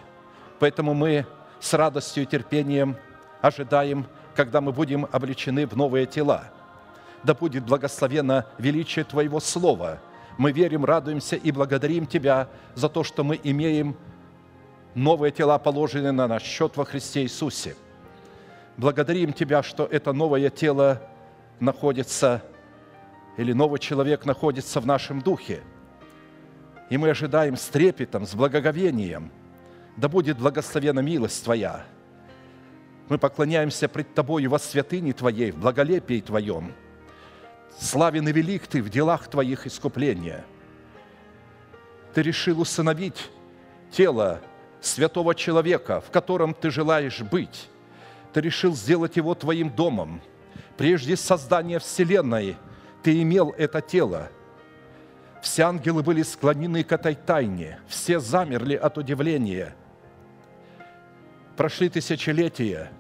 [0.59, 1.27] Поэтому мы
[1.61, 2.97] с радостью и терпением
[3.41, 6.45] ожидаем, когда мы будем облечены в новые тела–
[7.25, 9.99] да будет благословено величие Твоего Слова
[10.37, 13.97] Мы верим, радуемся и благодарим Тебя за то, что мы имеем
[14.95, 17.77] новые тела, положенные на наш счет во Христе Иисусе.
[18.77, 21.01] Благодарим Тебя, что это новое тело
[21.61, 22.43] находится,
[23.37, 25.63] или новый человек находится в нашем духе.
[26.91, 29.31] И мы ожидаем с трепетом, с благоговением,
[29.97, 31.85] да будет благословена милость Твоя.
[33.09, 36.73] Мы поклоняемся пред Тобою во святыне Твоей, в благолепии Твоем.
[37.79, 40.45] Славен и велик Ты в делах Твоих искупления.
[42.15, 43.31] Ты решил усыновить
[43.91, 44.41] тело
[44.81, 47.69] святого человека, в котором Ты желаешь быть.
[48.33, 50.21] Ты решил сделать его Твоим домом.
[50.77, 52.57] Прежде создания Вселенной
[53.03, 54.31] Ты имел это тело.
[55.43, 59.77] Все ангелы были склонены к этой тайне, все замерли от удивления.
[61.55, 62.91] Прошли тысячелетия.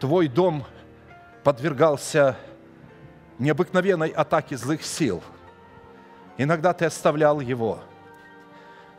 [0.00, 0.64] Твой дом
[1.44, 2.36] подвергался
[3.40, 5.22] необыкновенной атаке злых сил.
[6.38, 7.80] Иногда ты оставлял его–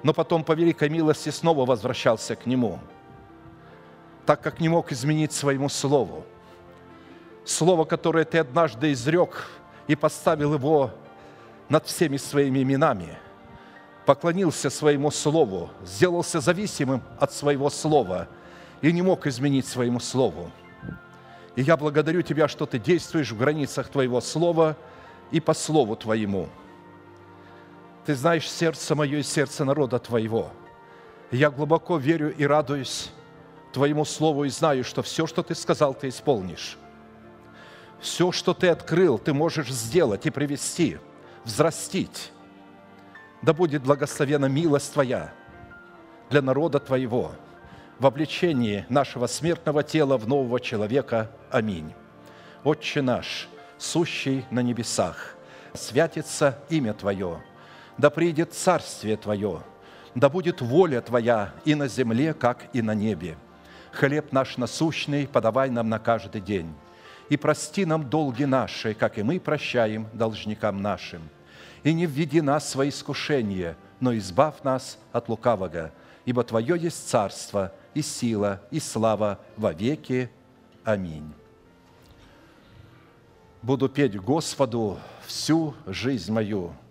[0.04, 2.80] но потом по великой милости снова возвращался к Нему,
[4.26, 6.26] так как не мог изменить своему Слову.
[7.46, 9.48] Слово, которое ты однажды изрек
[9.88, 10.92] и поставил его
[11.70, 13.18] над всеми своими именами,
[14.06, 18.28] поклонился своему Слову, сделался зависимым от своего Слова
[18.82, 20.52] и не мог изменить своему Слову.
[21.56, 24.78] И я благодарю Тебя, что Ты действуешь в границах Твоего Слова
[25.32, 26.50] и по Слову Твоему–
[28.06, 30.52] ты знаешь сердце мое и сердце народа Твоего.
[31.30, 33.12] Я глубоко верю и радуюсь
[33.72, 36.78] Твоему Слову и знаю, что все, что Ты сказал, Ты исполнишь.
[38.00, 40.98] Все, что Ты открыл, Ты можешь сделать и привести,
[41.44, 42.32] взрастить.
[43.44, 45.32] Да будет благословена милость Твоя
[46.32, 47.34] для народа Твоего
[48.02, 51.32] в обличении нашего смертного тела в нового человека.
[51.50, 51.94] Аминь.
[52.66, 53.48] Отче наш,
[53.78, 55.36] сущий на небесах,
[55.74, 57.42] святится имя Твое–
[58.02, 59.62] да придет Царствие Твое,
[60.16, 63.38] да будет воля Твоя и на земле, как и на небе.
[63.92, 66.74] Хлеб наш насущный подавай нам на каждый день,
[67.30, 71.30] и прости нам долги наши, как и мы прощаем должникам нашим.
[71.84, 75.92] И не введи нас в искушение, но избавь нас от лукавого,
[76.26, 80.30] ибо Твое есть царство, и сила, и слава во веки.
[80.84, 81.32] Аминь.
[83.62, 86.74] Буду петь Господу всю жизнь мою–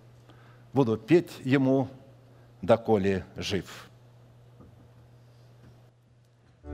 [0.73, 1.89] буду петь ему,
[2.63, 3.90] доколе жив».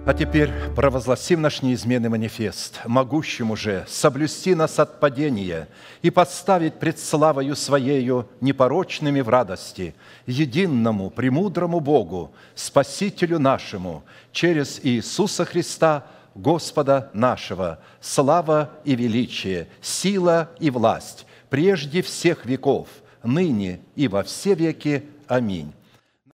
[0.05, 5.69] А теперь провозгласим наш неизменный манифест, могущему же соблюсти нас от падения
[6.03, 9.95] и подставить пред славою Своею непорочными в радости,
[10.27, 20.71] единому, премудрому Богу, Спасителю нашему, через Иисуса Христа, Господа нашего, слава и величие, сила и
[20.71, 22.89] власть, прежде всех веков–
[23.27, 25.05] ныне и во все веки.
[25.27, 25.73] Аминь.